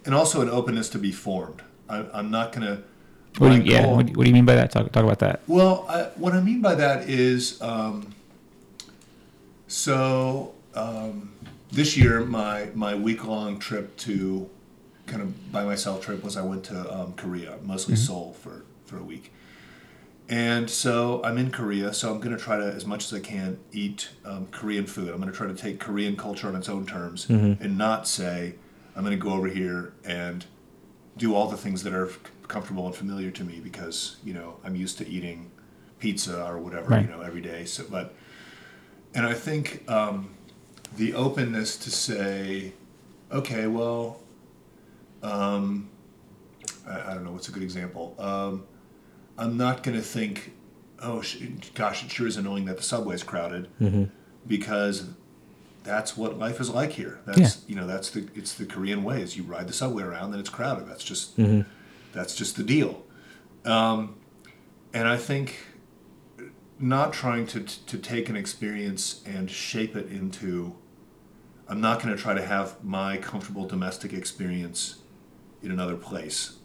[0.05, 2.83] and also an openness to be formed I, i'm not going to
[3.37, 3.85] What do you, yeah.
[3.85, 4.71] What do you, what do you mean by that?
[4.71, 5.41] Talk talk about that.
[5.47, 8.13] well, I, what I mean by that is, um,
[9.67, 11.31] so um,
[11.71, 14.49] this year my my week long trip to
[15.05, 18.97] kind of by myself trip was I went to um, Korea, mostly Seoul for for
[18.97, 19.31] a week,
[20.29, 21.91] and so I'm in Korea.
[21.93, 25.09] So I'm going to try to as much as I can eat um, Korean food.
[25.09, 28.55] I'm going to try to take Korean culture on its own terms and not say
[28.95, 30.45] I'm going to go over here and
[31.17, 32.09] do all the things that are
[32.47, 35.51] comfortable and familiar to me because you know I'm used to eating
[35.99, 37.05] pizza or whatever Right.
[37.05, 37.65] you know every day.
[37.65, 38.13] So, but
[39.15, 40.29] and I think um,
[40.95, 42.73] the openness to say,
[43.31, 44.19] okay, well,
[45.23, 45.89] um,
[46.87, 48.15] I, I don't know what's a good example.
[49.39, 50.51] I'm not going to think,
[51.01, 51.23] oh
[51.73, 53.69] gosh, it sure is annoying that the subway is crowded
[54.45, 55.05] because
[55.83, 57.19] that's what life is like here.
[57.25, 60.31] That's you know that's the it's the Korean way is you ride the subway around
[60.33, 60.87] and it's crowded.
[60.87, 61.37] That's just
[62.13, 63.03] that's just the deal.
[63.65, 64.15] Um,
[64.93, 65.55] and I think
[66.79, 70.75] not trying to to take an experience and shape it into
[71.69, 74.95] I'm not going to try to have my comfortable domestic experience
[75.61, 76.57] in another place.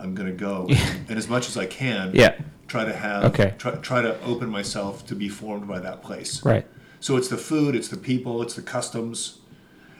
[0.00, 0.66] I'm going to go
[1.08, 2.34] and as much as I can Yeah.
[2.68, 3.54] try to have Okay.
[3.58, 6.44] try, try to open myself to be formed by that place.
[6.44, 6.66] Right.
[7.00, 9.38] So it's the food, it's the people, it's the customs.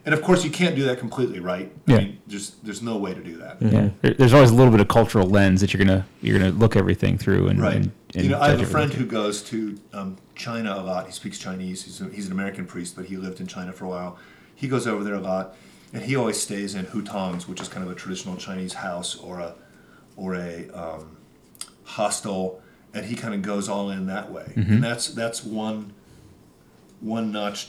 [0.07, 1.70] And of course you can't do that completely, right?
[1.86, 1.96] Yeah.
[1.96, 3.59] I mean, there's there's no way to do that.
[3.61, 3.90] Yeah.
[4.01, 6.74] There, there's always a little bit of cultural lens that you're gonna you're gonna look
[6.74, 7.76] everything through and Right.
[7.76, 11.07] And, and you know, I have a friend who goes to um, China a lot.
[11.07, 11.84] He speaks Chinese.
[11.84, 14.18] He's, a, he's an American priest, but he lived in China for a while.
[14.55, 15.55] He goes over there a lot,
[15.92, 19.38] and he always stays in hutongs, which is kind of a traditional Chinese house or
[19.40, 19.55] a
[20.20, 21.16] or a um,
[21.84, 22.62] hostel,
[22.92, 24.52] and he kind of goes all in that way.
[24.54, 24.74] Mm-hmm.
[24.74, 25.92] And that's that's one
[27.00, 27.68] one notch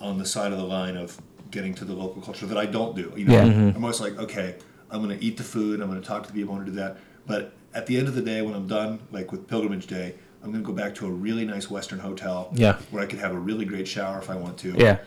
[0.00, 1.20] on the side of the line of
[1.50, 3.12] getting to the local culture that I don't do.
[3.16, 3.44] You know, Yeah.
[3.44, 3.74] Mhm.
[3.76, 4.54] I'm always like, okay,
[4.90, 5.80] I'm going to eat the food.
[5.80, 6.54] I'm going to talk to the people.
[6.54, 6.96] I'm going to do that.
[7.26, 10.50] But at the end of the day, when I'm done, like with pilgrimage day, I'm
[10.50, 12.50] going to go back to a really nice Western hotel.
[12.54, 12.78] Yeah.
[12.90, 14.72] Where I could have a really great shower if I want to.
[14.76, 14.98] Yeah.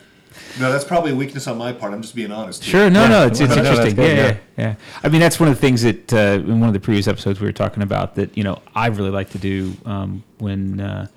[0.60, 1.94] No, that's probably a weakness on my part.
[1.94, 2.64] I'm just being honest.
[2.64, 2.72] here.
[2.72, 2.90] Sure.
[2.90, 3.08] No, Yeah.
[3.10, 3.96] no, it's, it's interesting.
[3.96, 4.38] good, yeah, yeah.
[4.58, 4.76] yeah, yeah.
[5.04, 7.40] I mean, that's one of the things that uh, in one of the previous episodes
[7.42, 11.08] we were talking about that you know I really like to do um, when uh,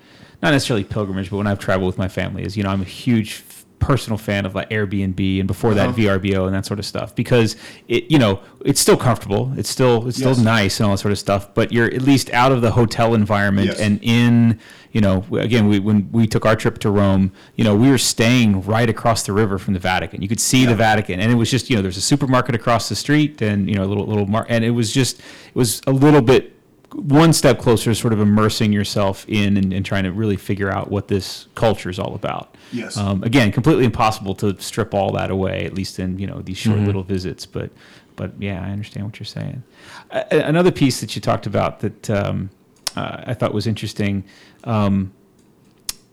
[0.42, 2.84] not necessarily pilgrimage, but when I've traveled with my family is you know I'm a
[2.84, 3.44] huge
[3.80, 5.98] personal fan of like Airbnb and before that Uh-huh.
[6.18, 7.54] VRBO and that sort of stuff because
[7.86, 11.12] it you know it's still comfortable, it's still it's still nice and all that sort
[11.12, 13.78] of stuff, but you're at least out of the hotel environment Yes.
[13.78, 14.58] and in
[14.98, 17.98] you know again we, when we took our trip to Rome, you know we were
[17.98, 20.20] staying right across the river from the Vatican.
[20.22, 22.88] You could see the Vatican, and it was just you know there's a supermarket across
[22.88, 25.82] the street, and you know a little little mar- and it was just it was
[25.86, 26.52] a little bit
[26.94, 30.68] one step closer to sort of immersing yourself in and, and trying to really figure
[30.68, 32.56] out what this culture is all about.
[32.72, 32.96] Yes.
[32.96, 36.58] Um, again, completely impossible to strip all that away, at least in you know these
[36.58, 37.46] short little visits.
[37.46, 37.70] But
[38.16, 39.62] but yeah, I understand what you're saying.
[40.10, 42.50] A- another piece that you talked about that um,
[42.98, 44.24] uh, I thought was interesting.
[44.64, 45.12] Um,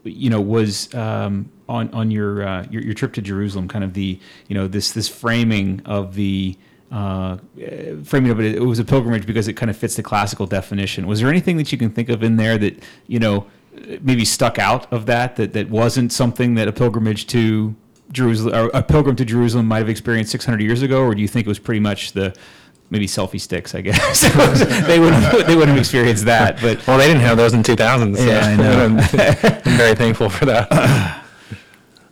[0.03, 3.93] you know, was um, on on your, uh, your your trip to Jerusalem, kind of
[3.93, 6.55] the you know this this framing of the
[6.91, 7.37] uh,
[8.03, 8.55] framing of it.
[8.55, 11.07] It was a pilgrimage because it kind of fits the classical definition.
[11.07, 13.47] Was there anything that you can think of in there that you know
[14.01, 17.75] maybe stuck out of that that that wasn't something that a pilgrimage to
[18.11, 21.47] Jerusalem a pilgrim to Jerusalem might have experienced 600 years ago, or do you think
[21.47, 22.35] it was pretty much the
[22.89, 23.73] maybe selfie sticks?
[23.75, 24.21] I guess
[24.87, 28.15] they wouldn't they wouldn't have experienced that, but Well, they didn't have those in 2000.
[28.15, 28.85] So Yeah, I know.
[28.85, 31.21] I'm, I'm very thankful for that.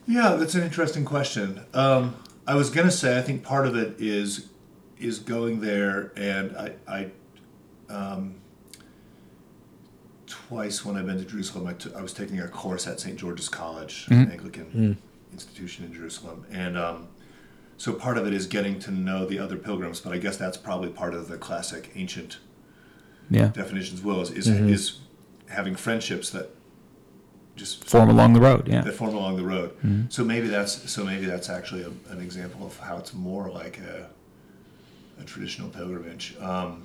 [0.05, 1.61] Yeah, that's an interesting question.
[1.74, 4.49] Um, I was gonna say I think part of it is
[4.99, 7.11] is going there, and I, I
[7.89, 8.36] um,
[10.28, 13.17] twice when I've been to Jerusalem, I, t- I was taking a course at St.
[13.17, 14.97] George's College, an Anglican
[15.32, 17.07] institution in Jerusalem, and um,
[17.78, 19.99] so part of it is getting to know the other pilgrims.
[19.99, 22.38] But I guess that's probably part of the classic ancient
[23.30, 24.01] yeah, definitions.
[24.01, 24.99] Will is is, is
[25.49, 26.49] having friendships that
[27.55, 28.67] just form along the road.
[28.67, 29.76] Yeah, that form along the road.
[30.09, 33.80] So maybe that's so maybe that's actually a, an example of how it's more like
[33.80, 34.09] a,
[35.19, 36.36] a traditional pilgrimage.
[36.39, 36.84] Um,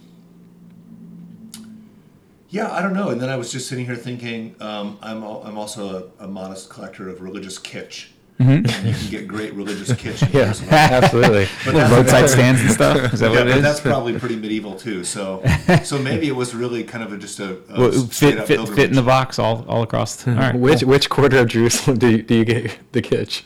[2.50, 3.10] yeah, I don't know.
[3.10, 6.28] And then I was just sitting here thinking, um, I'm al- I'm also a, a
[6.28, 8.08] modest collector of religious kitsch.
[8.40, 10.22] And you can get great religious kitsch.
[10.32, 11.48] Yeah, absolutely.
[11.64, 13.12] But that's, roadside stands and stuff.
[13.12, 15.02] Is that yeah, what it but that's probably pretty medieval too.
[15.04, 15.42] So
[15.84, 18.68] so maybe it was really kind of a, just a, a Well, fit up fit
[18.68, 20.16] fit in the box all all across.
[20.22, 20.88] The, all right, Which cool.
[20.90, 23.42] which quarter of Jerusalem do you, do you get the kitsch?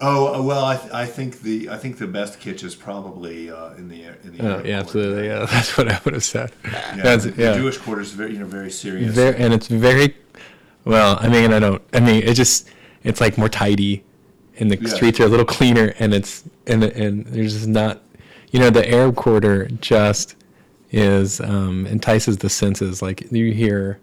[0.00, 3.50] Oh uh, well, I, th- I think the I think the best kitsch is probably
[3.50, 4.72] uh, in the in the Oh, yeah, quarter.
[4.72, 5.26] absolutely.
[5.26, 6.50] Yeah, that's what I would have said.
[6.64, 7.54] Yeah, That's, the, the.
[7.54, 9.14] Jewish quarter is very you know very serious.
[9.14, 10.16] Very, and it's very
[10.84, 11.18] well.
[11.20, 11.82] I mean, I don't.
[11.92, 12.68] I mean, it just
[13.04, 14.02] it's like more tidy,
[14.58, 14.88] and the Yeah.
[14.94, 18.02] streets are a little cleaner, and it's and and there's just not,
[18.50, 20.36] you know, the Arab quarter just
[20.90, 23.00] is um, entices the senses.
[23.02, 23.98] Like you hear,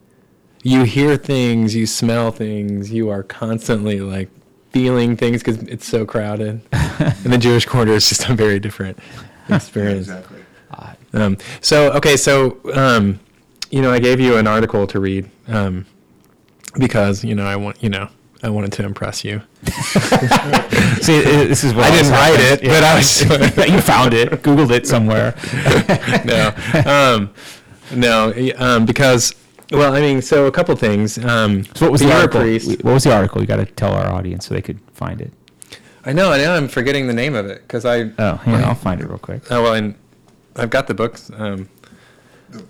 [0.64, 4.30] you hear things, you smell things, you are constantly like
[4.72, 6.62] feeling things because it's so crowded.
[6.72, 8.97] and the Jewish quarter is just a very different
[9.47, 10.08] Yeah, experience.
[10.10, 10.38] exactly.
[11.14, 13.20] Um, so okay, so um,
[13.72, 15.86] you know, I gave you an article to read um,
[16.78, 18.10] because you know I want you know
[18.41, 19.41] I wanted to impress you.
[21.01, 23.21] See, i- this is what I didn't write it, but I was
[23.69, 25.35] you found it, Googled it somewhere.
[26.25, 26.53] no,
[26.89, 27.33] um,
[27.93, 29.35] no, um, because
[29.71, 31.17] well, I mean, so a couple things.
[31.17, 32.41] Um, So what was the article?
[32.41, 32.83] priest.
[32.83, 33.41] What was the article?
[33.41, 35.31] You got to tell our audience so they could find it.
[36.05, 38.11] I know, I know, I'm forgetting the name of it because I.
[38.17, 39.43] Oh, here I'll find it real quick.
[39.51, 39.95] Oh well, and
[40.55, 41.69] I've got the books, um,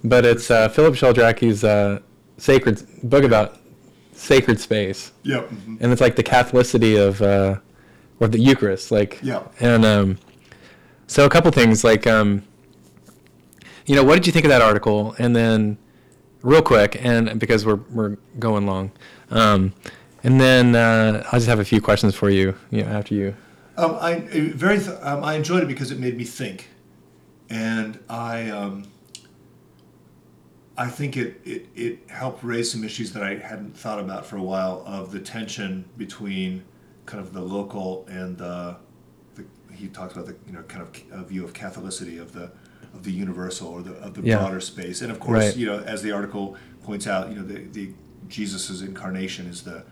[0.04, 2.00] but it's uh, Philip Sheldrake's uh,
[2.38, 3.59] sacred book about
[4.20, 5.12] sacred space.
[5.24, 5.50] Yep.
[5.50, 5.78] mhm.
[5.82, 7.60] and it's like the Catholicity of uh,
[8.20, 9.44] or the Eucharist, like Yeah.
[9.60, 10.18] And um,
[11.08, 12.44] so a couple things, like um,
[13.86, 15.16] you know, what did you think of that article?
[15.18, 15.78] And then,
[16.44, 18.92] real quick, and because we're we're going long,
[19.32, 19.74] um,
[20.24, 23.36] and then uh, I'll just have a few questions for you, you know, after you.
[23.78, 26.68] Um, I very th- um, I enjoyed it because it made me think,
[27.50, 28.84] and I um,
[30.80, 34.38] I think it, it it helped raise some issues that I hadn't thought about for
[34.38, 36.64] a while of the tension between
[37.06, 38.78] kind of the local and the,
[39.36, 42.50] the he talks about the you know kind of a view of Catholicity of the
[42.94, 44.38] of the universal or the of the Yeah.
[44.38, 45.58] broader space, and of course Right.
[45.58, 47.92] you know as the article points out, you know the the
[48.30, 49.84] Jesus's incarnation is the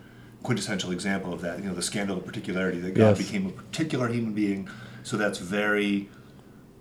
[0.42, 1.60] quintessential example of that.
[1.60, 3.18] You know the scandal of particularity that God Yes.
[3.18, 4.70] became a particular human being,
[5.04, 6.08] so that's very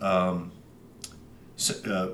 [0.00, 0.52] um,
[1.84, 2.08] uh,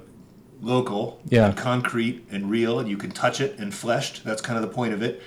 [0.62, 1.46] local, Yeah.
[1.46, 4.24] and concrete, and real, and you can touch it and fleshed.
[4.24, 5.20] That's kind of the point of it.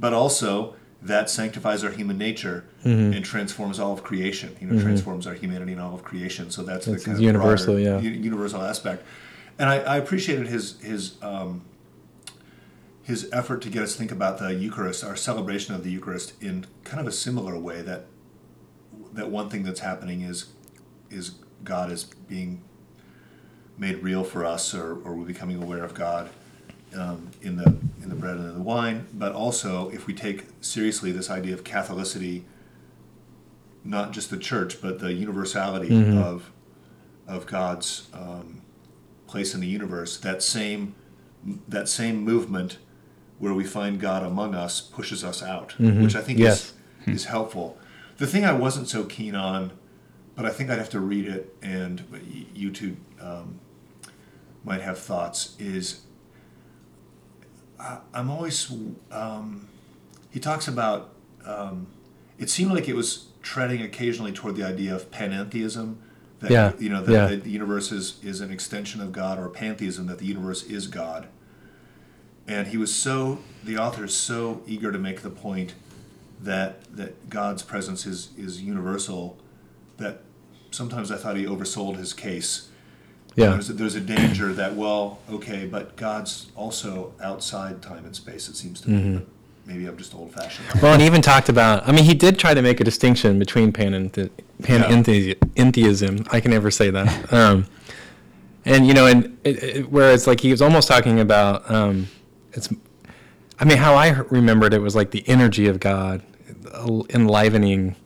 [0.00, 3.12] But also that sanctifies our human nature Mm-hmm.
[3.14, 4.56] and transforms all of creation.
[4.60, 6.50] You know, transforms our humanity and all of creation.
[6.50, 8.10] So that's, That's the kind of universal, broader, yeah.
[8.30, 9.04] universal aspect.
[9.58, 11.62] And I, I appreciated his his um,
[13.02, 16.40] his effort to get us to think about the Eucharist, our celebration of the Eucharist,
[16.42, 17.82] in kind of a similar way.
[17.82, 18.06] That
[19.14, 20.46] that one thing that's happening is
[21.10, 21.32] is
[21.64, 22.62] God is being
[23.78, 26.30] made real for us, or, or we're becoming aware of God
[26.96, 27.66] um, in the
[28.02, 29.06] in the bread and in the wine.
[29.12, 32.42] But also, if we take seriously this idea of Catholicity,
[33.84, 36.50] not just the church, but the universality of
[37.28, 38.62] of God's um,
[39.26, 40.94] place in the universe, that same
[41.68, 42.78] that same movement
[43.38, 46.72] where we find God among us pushes us out, which I think Yes.
[47.06, 47.78] is is helpful.
[48.16, 49.72] The thing I wasn't so keen on,
[50.34, 53.60] but I think I'd have to read it, and y- you two um,
[54.66, 55.56] might have thoughts.
[55.58, 56.02] Is
[57.80, 58.70] I, I'm always
[59.10, 59.68] um,
[60.30, 61.14] he talks about.
[61.46, 61.86] Um,
[62.38, 65.96] it seemed like it was treading occasionally toward the idea of panentheism.
[66.40, 67.36] That, Yeah, You know that yeah.
[67.36, 71.28] the universe is, is an extension of God, or pantheism that the universe is God.
[72.46, 75.74] and he was so the author is so eager to make the point
[76.42, 79.38] that that God's presence is is universal
[79.96, 80.20] that
[80.70, 82.68] sometimes I thought he oversold his case.
[83.36, 83.50] Yeah.
[83.50, 88.48] There's a, there's a danger that well, okay, but God's also outside time and space.
[88.48, 89.18] It seems to me.
[89.18, 89.26] But
[89.66, 90.66] maybe I'm just old fashioned.
[90.82, 91.86] Well, and he even talked about.
[91.86, 96.26] I mean, he did try to make a distinction between pan and panenthe- panentheism.
[96.32, 97.32] I can never say that.
[97.32, 97.66] Um,
[98.64, 102.08] and you know, and it, it, whereas like he was almost talking about, um,
[102.52, 102.68] it's.
[103.58, 106.22] I mean, how I remembered it was like the energy of God,
[107.10, 107.96] enlivening,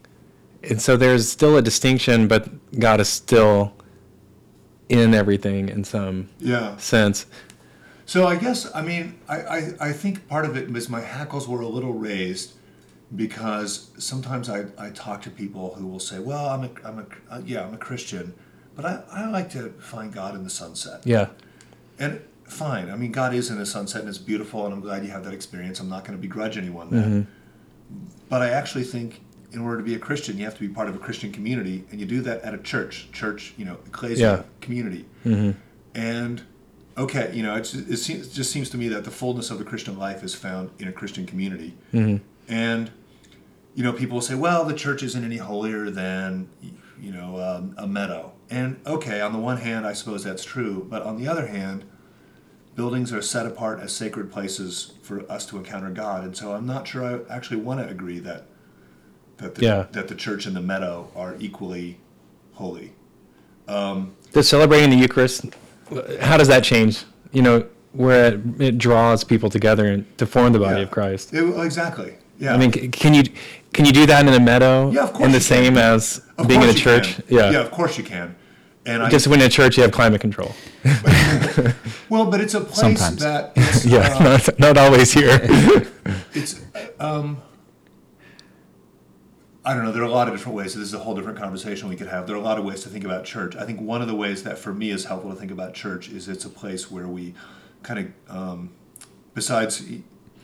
[0.62, 3.72] and so there's still a distinction, but God is still
[4.90, 6.76] in everything in some Yeah.
[6.76, 7.26] sense.
[8.06, 11.46] So I guess I mean I, I, I think part of it was my hackles
[11.48, 12.52] were a little raised
[13.14, 17.06] because sometimes I, I talk to people who will say, well I'm a, I'm a
[17.34, 18.34] uh, yeah I'm a Christian,
[18.74, 21.02] but I, I like to find God in the sunset.
[21.06, 21.28] Yeah.
[22.00, 25.04] And fine, I mean God is in the sunset and it's beautiful and I'm glad
[25.04, 25.78] you have that experience.
[25.78, 27.26] I'm not going to begrudge anyone that.
[28.28, 29.20] But I actually think
[29.52, 31.84] in order to be a Christian, you have to be part of a Christian community,
[31.90, 34.42] and you do that at a church, church, you know, ecclesia Yeah.
[34.60, 35.04] community.
[35.94, 36.42] And
[36.96, 39.58] okay, you know, it's, it, seems, it just seems to me that the fullness of
[39.58, 41.74] the Christian life is found in a Christian community.
[42.48, 42.90] And
[43.74, 46.48] you know, people will say, "Well, the church isn't any holier than
[47.00, 50.86] you know um, a meadow." And okay, on the one hand, I suppose that's true,
[50.90, 51.84] but on the other hand,
[52.74, 56.66] buildings are set apart as sacred places for us to encounter God, and so I'm
[56.66, 58.46] not sure I actually want to agree that
[59.40, 59.86] that the, Yeah.
[59.92, 61.98] that the church and the meadow are equally
[62.54, 62.92] holy.
[64.32, 65.46] Does celebrating the Eucharist,
[66.20, 67.04] how does that change?
[67.32, 70.82] You know, where it, it draws people together and to form the body Yeah.
[70.84, 71.32] of Christ.
[71.32, 72.14] It- exactly.
[72.38, 72.54] Yeah.
[72.54, 73.22] I mean, can you
[73.74, 74.90] can you do that in a meadow?
[74.90, 75.64] Yeah, of course In the you can.
[75.64, 77.16] same as Of being in a church.
[77.16, 77.24] can.
[77.28, 77.50] Yeah.
[77.50, 78.34] Yeah, of course you can.
[78.86, 80.54] And Just I when in a church you have climate control.
[82.08, 83.20] well, but it's a place Sometimes.
[83.22, 83.52] that
[83.84, 85.38] Yeah, uh, not, not always here.
[86.34, 86.60] it's
[86.98, 87.36] um
[89.64, 89.92] I don't know.
[89.92, 90.74] There are a lot of different ways.
[90.74, 92.26] This is a whole different conversation we could have.
[92.26, 93.54] There are a lot of ways to think about church.
[93.56, 96.08] I think one of the ways that for me is helpful to think about church
[96.08, 97.34] is it's a place where we
[97.82, 98.70] kind of, um,
[99.34, 99.84] besides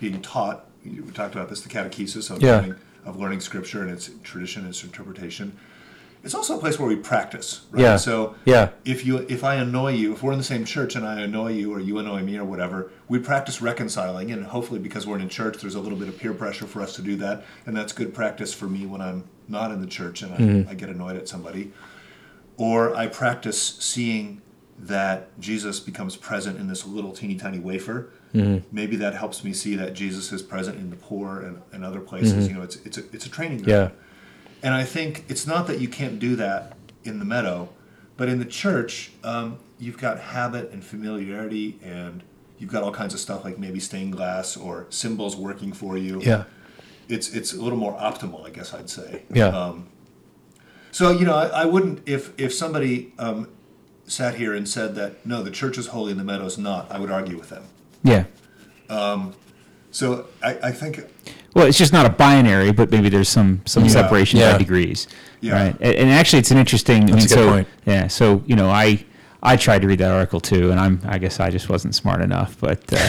[0.00, 2.56] being taught, we talked about this, the catechesis of, Yeah.
[2.56, 2.74] learning,
[3.06, 5.56] of learning scripture and its tradition and its interpretation.
[6.26, 7.80] It's also a place where we practice, right?
[7.82, 7.96] Yeah.
[7.96, 8.70] So Yeah.
[8.84, 11.52] if you if I annoy you, if we're in the same church and I annoy
[11.52, 15.28] you or you annoy me or whatever, we practice reconciling and hopefully because we're in
[15.28, 17.92] church there's a little bit of peer pressure for us to do that and that's
[17.92, 20.68] good practice for me when I'm not in the church and I, Mm-hmm.
[20.70, 21.72] I get annoyed at somebody.
[22.56, 24.42] Or I practice seeing
[24.78, 28.10] that Jesus becomes present in this little teeny tiny wafer.
[28.34, 28.66] Mm-hmm.
[28.72, 32.00] Maybe that helps me see that Jesus is present in the poor and, and other
[32.00, 32.48] places.
[32.48, 33.90] You know, it's it's a it's a training ground.
[33.90, 33.96] Mm-hmm.
[33.96, 34.02] Yeah.
[34.62, 37.68] And I think it's not that you can't do that in the meadow,
[38.16, 42.22] but in the church, um, you've got habit and familiarity, and
[42.58, 46.20] you've got all kinds of stuff like maybe stained glass or symbols working for you.
[46.22, 46.44] Yeah.
[47.08, 49.22] It's it's a little more optimal, I guess I'd say.
[49.32, 49.48] Yeah.
[49.48, 49.88] Um,
[50.90, 53.48] so you know, I, I wouldn't if if somebody um,
[54.06, 56.90] sat here and said that no, the church is holy and the meadow is not.
[56.90, 57.64] I would argue with them.
[58.02, 58.24] Yeah.
[59.96, 61.00] So I, I think
[61.54, 63.90] Well, it's just not a binary, but maybe there's some some Yeah.
[63.92, 64.52] separation Yeah.
[64.52, 65.08] by degrees,
[65.40, 65.54] Yeah.
[65.54, 65.76] right?
[65.80, 67.04] And, and actually, it's an interesting.
[67.04, 67.68] I mean, a good so point.
[67.86, 69.02] yeah, so you know, I
[69.42, 72.20] I tried to read that article too, and I'm I guess I just wasn't smart
[72.20, 72.96] enough, but uh,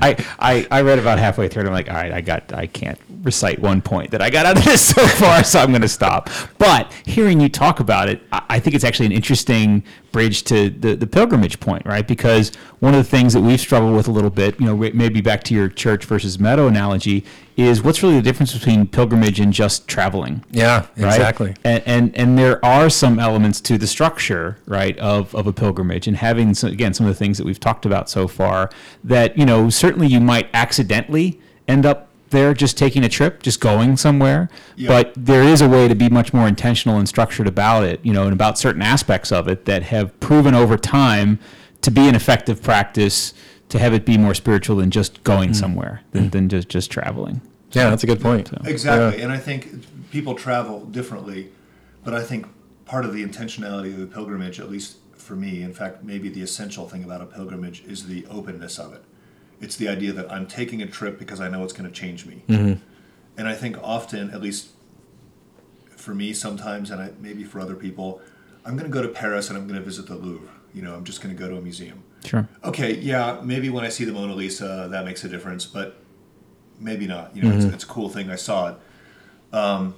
[0.00, 2.66] I, I I read about halfway through, and I'm like, all right, I got I
[2.66, 5.82] can't recite one point that I got out of this so far, so I'm going
[5.82, 6.30] to stop.
[6.56, 9.82] But hearing you talk about it, I, I think it's actually an interesting
[10.14, 12.06] bridge to the the pilgrimage point, right?
[12.06, 15.20] Because one of the things that we've struggled with a little bit, you know, maybe
[15.20, 17.24] back to your church versus meadow analogy,
[17.56, 20.44] is what's really the difference between pilgrimage and just traveling?
[20.52, 20.86] Yeah.
[20.96, 21.16] right?
[21.16, 21.56] Exactly.
[21.64, 26.06] And, and and there are some elements to the structure, right, of, of a pilgrimage,
[26.06, 28.70] and having some, again some of the things that we've talked about so far.
[29.02, 33.60] That you know certainly you might accidentally end up there just taking a trip, just
[33.60, 34.88] going somewhere, Yeah.
[34.88, 38.12] but there is a way to be much more intentional and structured about it, you
[38.12, 41.38] know, and about certain aspects of it that have proven over time
[41.80, 43.32] to be an effective practice.
[43.70, 45.56] To have it be more spiritual than just going Mm.
[45.56, 47.40] somewhere, than, than just just traveling.
[47.72, 48.50] Yeah, that's a good point.
[48.64, 49.24] Exactly, Yeah.
[49.24, 51.48] and I think people travel differently,
[52.04, 52.46] but I think
[52.84, 56.42] part of the intentionality of the pilgrimage, at least for me, in fact, maybe the
[56.42, 59.02] essential thing about a pilgrimage is the openness of it.
[59.64, 62.26] It's the idea that I'm taking a trip because I know it's going to change
[62.26, 62.36] me,
[63.36, 64.68] and I think often, at least
[65.96, 68.20] for me, sometimes, and I, maybe for other people,
[68.64, 70.48] I'm going to go to Paris and I'm going to visit the Louvre.
[70.74, 72.48] You know, I'm just going to go to a museum Sure.
[72.62, 75.96] okay, yeah, maybe when I see the Mona Lisa, that makes a difference, but
[76.80, 77.34] maybe not.
[77.36, 78.30] You know, it's, it's a cool thing.
[78.30, 78.76] I saw it.
[79.52, 79.94] Um,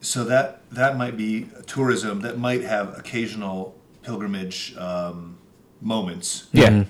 [0.00, 5.36] so that that might be tourism that might have occasional pilgrimage um,
[5.80, 6.48] moments.
[6.52, 6.84] Yeah.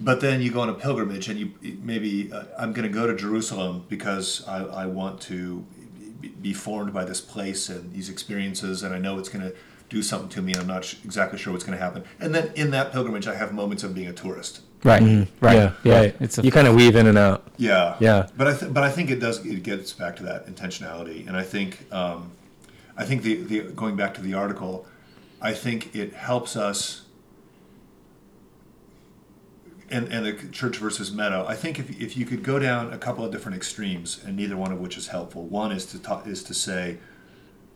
[0.00, 3.06] But then you go on a pilgrimage and you maybe uh, I'm going to go
[3.06, 5.64] to Jerusalem because I, I want to
[6.40, 9.54] be formed by this place and these experiences, and I know it's going to
[9.88, 12.04] do something to me, and I'm not sh- exactly sure what's going to happen.
[12.20, 14.60] And then in that pilgrimage, I have moments of being a tourist.
[14.84, 15.02] Right.
[15.40, 15.56] Right.
[15.56, 15.98] Yeah, Yeah.
[15.98, 16.16] right.
[16.20, 17.46] It's a, you kind of weave in and out.
[17.58, 18.28] Yeah, Yeah.
[18.36, 21.36] But I th- but I think it does it gets back to that intentionality, and
[21.36, 22.30] I think um,
[22.96, 24.86] I think the, the going back to the article,
[25.42, 27.02] I think it helps us.
[29.90, 31.44] And, and the church versus meadow.
[31.48, 34.56] I think if, if you could go down a couple of different extremes, and neither
[34.56, 35.44] one of which is helpful.
[35.46, 36.98] One is to talk, is to say,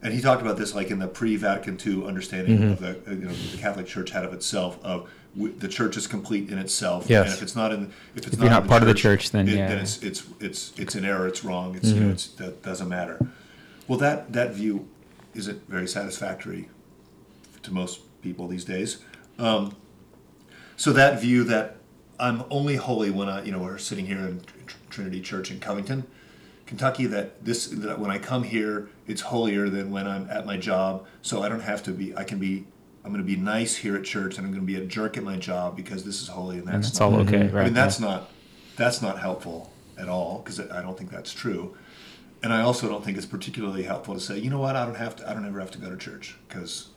[0.00, 3.24] and he talked about this like in the pre-Vatican II understanding of the uh, you
[3.26, 7.08] know the Catholic Church had of itself of w- the church is complete in itself.
[7.08, 7.26] Yes.
[7.26, 9.30] And if it's not in if it's If you're not, not part of the church,
[9.30, 9.66] then it- yeah.
[9.68, 11.26] then it's it's it's it's an error.
[11.26, 11.74] It's wrong.
[11.74, 13.18] It's you know it's that doesn't matter.
[13.88, 14.86] Well, that that view
[15.34, 16.68] isn't very satisfactory
[17.62, 18.98] to most people these days.
[19.38, 19.74] Um,
[20.76, 21.76] so that view that
[22.18, 24.42] I'm only holy when I you know we're sitting here in
[24.90, 26.04] Trinity Church in Covington,
[26.66, 27.06] Kentucky.
[27.06, 31.06] That this that when I come here, it's holier than when I'm at my job.
[31.22, 32.16] So I don't have to be.
[32.16, 32.66] I can be.
[33.04, 35.18] I'm going to be nice here at church, and I'm going to be a jerk
[35.18, 37.48] at my job because this is holy, and that's It's not all okay.
[37.48, 37.62] Right.
[37.62, 38.30] I mean, that's not
[38.76, 41.76] that's not helpful at all because I don't think that's true.
[42.42, 44.96] And I also don't think it's particularly helpful to say, you know what, I don't
[44.96, 46.88] have to, I don't ever have to go to church because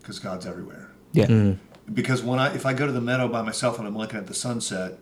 [0.00, 0.90] because God's everywhere.
[1.12, 1.26] yeah.
[1.26, 1.58] Mm.
[1.92, 4.26] Because when I if I go to the meadow by myself and I'm looking at
[4.26, 4.98] the sunset,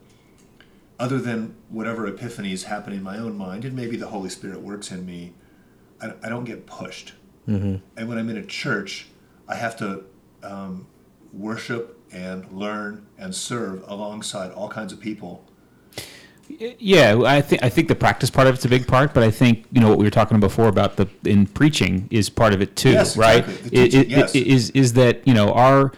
[0.99, 4.91] other than whatever epiphanies happen in my own mind, and maybe the Holy Spirit works
[4.93, 5.33] in me,
[6.01, 7.13] I, I don't get pushed.
[7.49, 9.07] And when I'm in a church,
[9.47, 10.03] I have to
[10.43, 10.87] um,
[11.33, 15.45] worship and learn and serve alongside all kinds of people
[16.49, 19.31] Yeah, I think I think the practice part of it's a big part, but I
[19.31, 22.61] think you know what we were talking before about the in preaching is part of
[22.63, 23.45] it too, Yes, right?
[23.45, 23.71] exactly.
[23.71, 24.35] The It- it- yes.
[24.35, 25.93] it is is that you know our,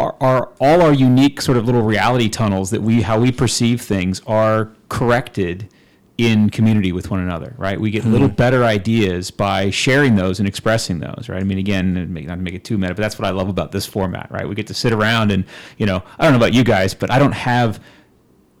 [0.00, 3.80] our our all our unique sort of little reality tunnels that we how we perceive
[3.80, 5.68] things are corrected
[6.16, 7.80] in community with one another, right?
[7.80, 8.34] We get little hmm.
[8.34, 11.40] better ideas by sharing those and expressing those, right?
[11.40, 13.72] I mean, again, not to make it too meta, but that's what I love about
[13.72, 14.46] this format, right?
[14.46, 15.44] We get to sit around and
[15.78, 17.82] you know, I don't know about you guys, but I don't have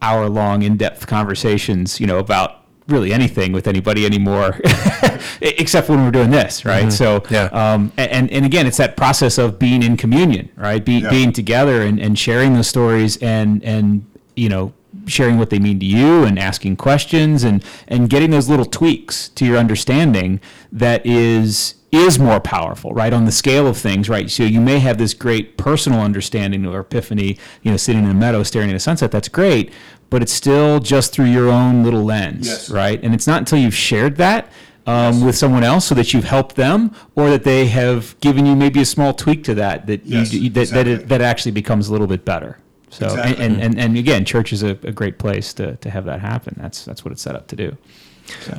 [0.02, 2.59] hour long in depth conversations, you know, about
[2.90, 4.58] really anything with anybody anymore,
[5.40, 6.92] except when we're doing this, right?
[6.92, 7.44] So, Yeah.
[7.52, 10.84] um, and, and again, it's that process of being in communion, right?
[10.84, 11.10] Be, Yeah.
[11.10, 14.04] Being together and, and sharing those stories and, and,
[14.36, 14.72] you know,
[15.06, 19.28] sharing what they mean to you and asking questions and, and getting those little tweaks
[19.30, 23.12] to your understanding that is, is more powerful, right?
[23.12, 24.30] On the scale of things, right?
[24.30, 28.14] So you may have this great personal understanding or epiphany, you know, sitting in a
[28.14, 29.10] meadow staring at a sunset.
[29.10, 29.72] That's great,
[30.10, 32.68] but it's still just through your own little lens, Yes.
[32.70, 33.00] right?
[33.02, 34.46] And it's not until you've shared that
[34.86, 35.22] um, Yes.
[35.22, 38.80] with someone else, so that you've helped them, or that they have given you maybe
[38.80, 40.92] a small tweak to that that Yes, you, that that, exactly.
[40.92, 42.58] it, that actually becomes a little bit better.
[42.90, 43.44] So Exactly.
[43.44, 46.18] and, and, and, and again, church is a, a great place to, to have that
[46.20, 46.56] happen.
[46.58, 47.76] That's that's what it's set up to do.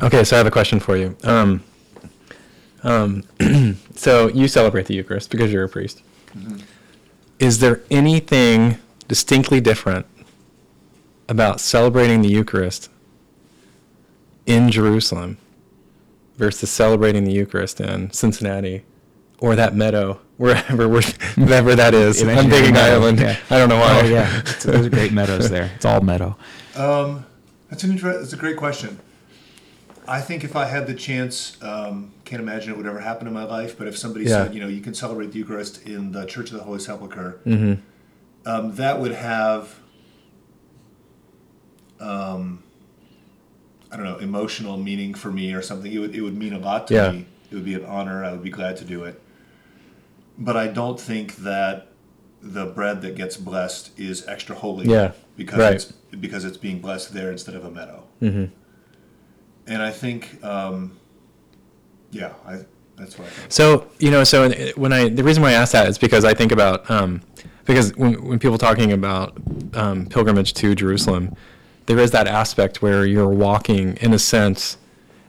[0.03, 1.17] Okay, so I have a question for you.
[1.23, 1.63] Um,
[2.83, 3.23] um,
[3.95, 6.01] so you celebrate the Eucharist because you're a priest.
[7.39, 8.77] Is there anything
[9.07, 10.05] distinctly different
[11.31, 12.89] about celebrating the Eucharist
[14.45, 15.37] in Jerusalem
[16.35, 18.83] versus celebrating the Eucharist in Cincinnati
[19.39, 20.89] or that meadow, wherever,
[21.37, 22.21] wherever that is?
[22.21, 23.19] I'm Imaginary thinking meadow, Ireland.
[23.21, 23.37] yeah.
[23.49, 24.01] I don't know why.
[24.01, 25.71] Oh yeah, It's- those great meadows there.
[25.75, 26.35] It's all meadow.
[26.75, 27.25] Um,
[27.69, 28.99] that's an inter- that's a great question.
[30.05, 33.33] I think if I had the chance, um, can't imagine it would ever happen in
[33.33, 33.77] my life.
[33.77, 34.43] But if somebody Yeah.
[34.43, 37.39] said, you know, you can celebrate the Eucharist in the Church of the Holy Sepulchre,
[37.45, 37.73] Mm-hmm.
[38.49, 39.79] um, that would have,
[42.01, 42.63] um,
[43.91, 45.91] I don't know, emotional meaning for me or something.
[45.91, 47.11] It would it would mean a lot to Yeah.
[47.11, 47.25] me.
[47.49, 48.23] It would be an honor.
[48.23, 49.21] I would be glad to do it.
[50.37, 51.87] But I don't think that
[52.41, 54.87] the bread that gets blessed is extra holy.
[54.87, 55.75] Yeah, because right.
[55.75, 55.85] it's
[56.19, 58.03] because it's being blessed there instead of a meadow.
[58.21, 58.45] Mm-hmm.
[59.67, 60.97] And I think, um,
[62.11, 62.61] yeah, I
[62.97, 63.51] that's what I think.
[63.51, 66.33] So you know, so when I the reason why I ask that is because I
[66.33, 67.21] think about um,
[67.65, 69.37] because when when people talking about
[69.73, 71.35] um, pilgrimage to Jerusalem,
[71.87, 74.77] there is that aspect where you're walking in a sense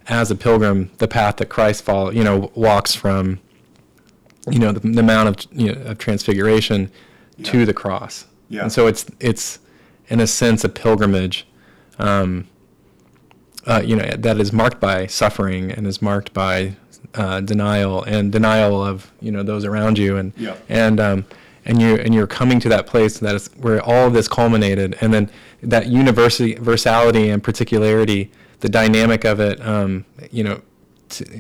[0.09, 3.41] as a pilgrim the path that Christ follow you know walks from
[4.51, 6.91] you know the, the mount of you know, of transfiguration
[7.37, 7.51] Yeah.
[7.53, 8.27] to the cross.
[8.49, 8.63] Yeah.
[8.63, 9.59] And so it's it's
[10.09, 11.47] in a sense a pilgrimage.
[11.99, 12.49] Um,
[13.67, 16.75] uh, you know that is marked by suffering and is marked by
[17.15, 20.57] uh, denial and denial of you know those around you and Yeah.
[20.69, 21.25] and um,
[21.65, 24.97] and you and you're coming to that place that is where all of this culminated
[25.01, 25.31] and then
[25.63, 28.31] that universality and particularity
[28.61, 30.61] the dynamic of it um, you know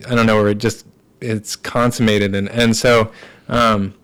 [0.06, 0.86] I don't know where it just
[1.20, 3.12] it's consummated and and so
[3.48, 3.94] um,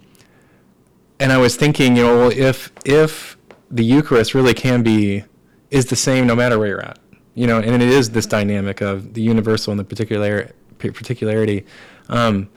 [1.21, 3.37] and I was thinking you know well if if
[3.71, 5.25] the Eucharist really can be
[5.71, 6.99] is the same no matter where you're at.
[7.35, 11.65] You know, and it is this dynamic of the universal and the particular particularity.
[12.09, 12.49] Um,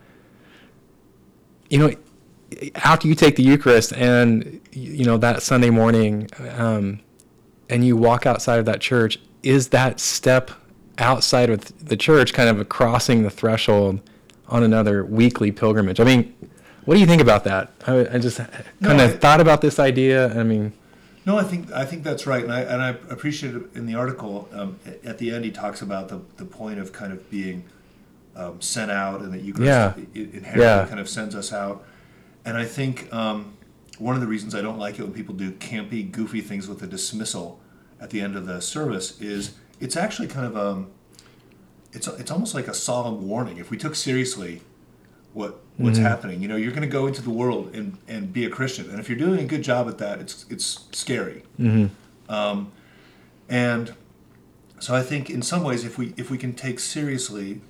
[1.69, 1.95] you know,
[2.75, 7.01] after you take the Eucharist and you know that Sunday morning, um,
[7.71, 10.51] and you walk outside of that church, is that step
[10.97, 14.01] outside of the church kind of crossing the threshold
[14.49, 15.99] on another weekly pilgrimage?
[15.99, 16.35] I mean,
[16.85, 17.71] what do you think about that?
[17.87, 18.49] I, I just kind
[18.81, 20.37] No, of I- thought about this idea.
[20.37, 20.73] I mean,
[21.25, 23.95] No, I think I think that's right, and I and I appreciate it in the
[23.95, 24.49] article.
[24.51, 27.63] Um, at the end, he talks about the the point of kind of being
[28.35, 29.93] um, sent out, and that Eucharist Yeah.
[30.15, 30.85] inherently Yeah.
[30.87, 31.83] kind of sends us out.
[32.43, 33.53] And I think um,
[34.01, 36.81] one of the reasons I don't like it when people do campy, goofy things with
[36.81, 37.59] a dismissal
[37.99, 40.87] at the end of the service is it's actually kind of um,
[41.93, 43.57] it's it's almost like a solemn warning.
[43.57, 44.61] If we took seriously
[45.33, 48.43] what what's happening, you know, you're going to go into the world and, and be
[48.45, 51.43] a Christian, and if you're doing a good job at that, it's it's scary.
[52.27, 52.71] Um,
[53.49, 53.93] and
[54.79, 57.61] so I think in some ways, if we if we can take seriously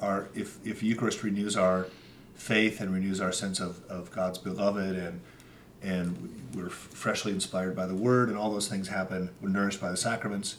[0.00, 1.86] our if if Eucharist renews our
[2.34, 5.20] faith and renews our sense of, of God's beloved and
[5.86, 9.90] and we're freshly inspired by the Word and all those things happen, we're nourished by
[9.90, 10.56] the sacraments,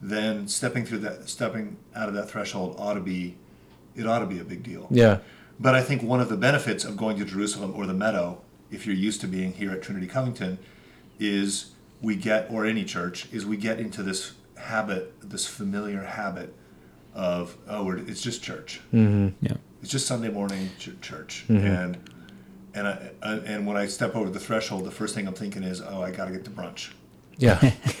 [0.00, 3.36] then stepping through that stepping out of that threshold ought to be
[3.96, 4.86] it ought to be a big deal.
[4.90, 5.18] yeah,
[5.58, 8.40] But I think one of the benefits of going to Jerusalem or the Meadow,
[8.70, 10.58] if you're used to being here at Trinity Covington,
[11.18, 16.54] is we get, or any church, is we get into this habit, this familiar habit
[17.12, 18.80] of, oh, we're, it's just church.
[18.94, 19.44] Mm-hmm.
[19.44, 19.56] Yeah.
[19.82, 21.44] It's just Sunday morning ch- church.
[21.48, 21.66] Mm-hmm.
[21.66, 22.10] And
[22.78, 25.62] and I, I, and when I step over the threshold, the first thing I'm thinking
[25.62, 26.92] is, oh, I got to get to brunch.
[27.38, 27.58] yeah,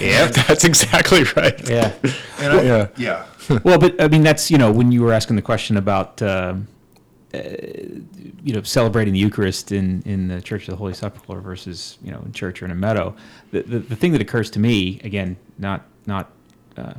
[0.00, 1.68] yeah, that's exactly right.
[1.68, 1.92] Yeah.
[2.38, 2.88] And I, Yeah.
[2.96, 3.26] yeah.
[3.64, 6.66] well, but I mean, that's you know when you were asking the question about um,
[7.34, 7.38] uh,
[8.44, 12.10] you know celebrating the Eucharist in in the Church of the Holy Sepulchre versus you
[12.12, 13.14] know in church or in a meadow.
[13.52, 16.30] The the, the thing that occurs to me again, not not.
[16.76, 16.94] Uh,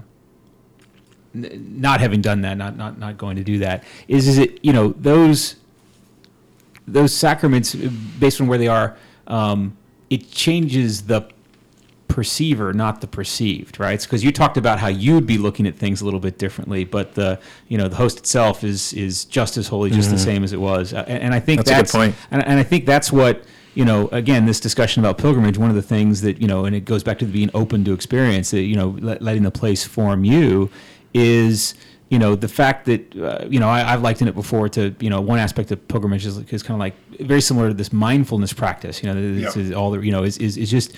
[1.36, 4.60] n- not having done that, not not not going to do that, is is it
[4.64, 5.56] you know those
[6.88, 8.98] those sacraments based on where they are,
[9.28, 9.78] um,
[10.10, 11.28] it changes the
[12.08, 14.02] perceiver, not the perceived, right?
[14.02, 17.14] Because you talked about how you'd be looking at things a little bit differently, but
[17.14, 20.54] the you know the host itself is is just as holy, just the same as
[20.54, 21.70] it was, and, and I think Mm-hmm.
[21.70, 22.16] That's a good point.
[22.32, 23.44] And, and I think that's what
[23.76, 24.08] you know.
[24.10, 27.04] Again, this discussion about pilgrimage, one of the things that you know, and it goes
[27.04, 30.70] back to being open to experience, you know, letting the place form you,
[31.14, 31.74] is
[32.10, 35.10] you know the fact that uh, you know I, I've likened it before to you
[35.10, 38.54] know one aspect of pilgrimage is, is kind of like very similar to this mindfulness
[38.54, 39.04] practice.
[39.04, 39.62] You know, this Yeah.
[39.64, 40.94] is all the you know is is, is just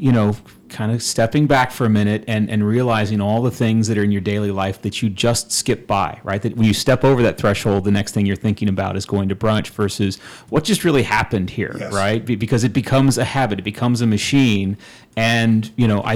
[0.00, 0.34] you know
[0.70, 4.04] kind of stepping back for a minute and and realizing all the things that are
[4.04, 6.40] in your daily life that you just skip by right?
[6.42, 9.28] That when you step over that threshold the next thing you're thinking about is going
[9.30, 10.16] to brunch versus
[10.48, 11.92] what just really happened here Yes.
[11.92, 12.24] right?
[12.24, 14.76] Because it becomes a habit it becomes a machine.
[15.16, 16.14] And you know i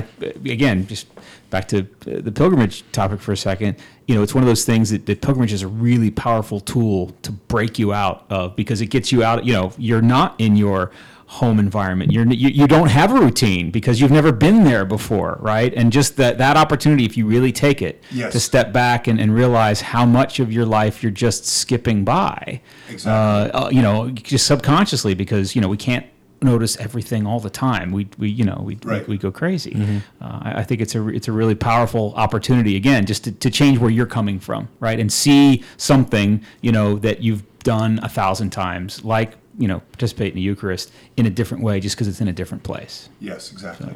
[0.56, 1.08] again just
[1.50, 1.84] back to uh,
[2.20, 5.20] the pilgrimage topic for a second you know it's one of those things that, that
[5.20, 9.22] pilgrimage is a really powerful tool to break you out of because it gets you
[9.24, 10.90] out you know you're not in your
[11.26, 12.12] home environment.
[12.12, 15.72] You're you, you don't have a routine because you've never been there before right?
[15.74, 18.32] And just that that opportunity if you really take it Yes.
[18.32, 22.60] to step back and, and realize how much of your life you're just skipping by.
[22.90, 23.10] Exactly.
[23.52, 26.06] uh, uh, you know just subconsciously because you know we can't
[26.42, 27.90] notice everything all the time.
[27.90, 29.08] We, we you know we, Right.
[29.08, 29.74] we, we go crazy.
[30.20, 33.50] Uh, I, I think it's a it's a really powerful opportunity again just to, to
[33.50, 35.00] change where you're coming from right?
[35.00, 40.28] And see something you know that you've done a thousand times like you know participate
[40.30, 43.52] in the Eucharist in a different way just because it's in a different place Yes,
[43.52, 43.94] exactly.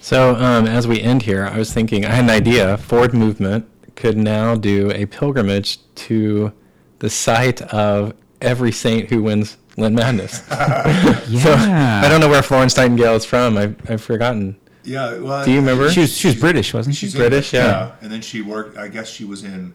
[0.00, 2.78] So um, as we end here, I was thinking I had an idea.
[2.78, 6.52] Forward Movement could now do a pilgrimage to
[7.00, 10.42] the site of every saint who wins Lent Madness.
[10.50, 13.58] yeah So I don't know where Florence Nightingale is from.
[13.58, 14.56] I've, I've forgotten.
[14.84, 15.18] Yeah.
[15.18, 15.90] Well, Do you remember?
[15.90, 17.92] she was she was British wasn't she She's British, in, yeah.
[18.00, 18.78] And then she worked.
[18.78, 19.74] I guess she was in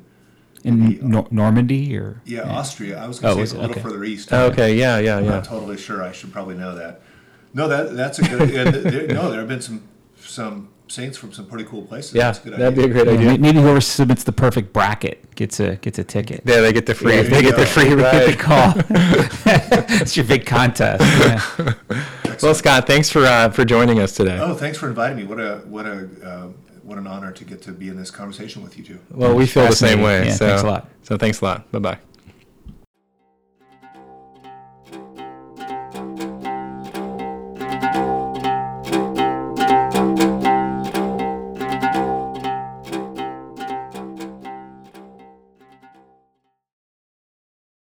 [0.65, 2.97] in Nor- Normandy or yeah, Austria.
[3.01, 3.59] I was Oh, going to was say it?
[3.59, 3.81] a little Okay.
[3.81, 4.29] further east.
[4.33, 5.29] Oh, okay, yeah, yeah, I'm yeah.
[5.31, 6.03] not totally sure.
[6.03, 7.01] I should probably know that.
[7.53, 8.49] No, that that's a good.
[8.49, 9.83] yeah, there, no, there have been some
[10.19, 12.13] some saints from some pretty cool places.
[12.13, 13.03] Yeah, That's a good that'd be a idea.
[13.05, 13.37] great Yeah, idea.
[13.39, 16.41] maybe whoever submits the perfect bracket gets a gets a ticket.
[16.45, 17.15] Yeah, they get the free.
[17.15, 17.65] Yeah, they get the go.
[17.65, 18.39] free Get the ride.
[18.39, 18.73] call.
[20.01, 21.01] it's your big contest.
[21.03, 21.73] Yeah.
[22.41, 24.37] Well, Scott, thanks for uh, for joining us today.
[24.41, 25.23] Oh, thanks for inviting me.
[25.23, 26.47] What a what a uh,
[26.85, 28.99] what an honor to get to be in this conversation with you two.
[29.09, 30.27] Well, we feel the same way.
[30.27, 30.89] Yeah, so, thanks a lot.
[31.01, 31.71] So thanks a lot.
[31.71, 31.97] Bye bye.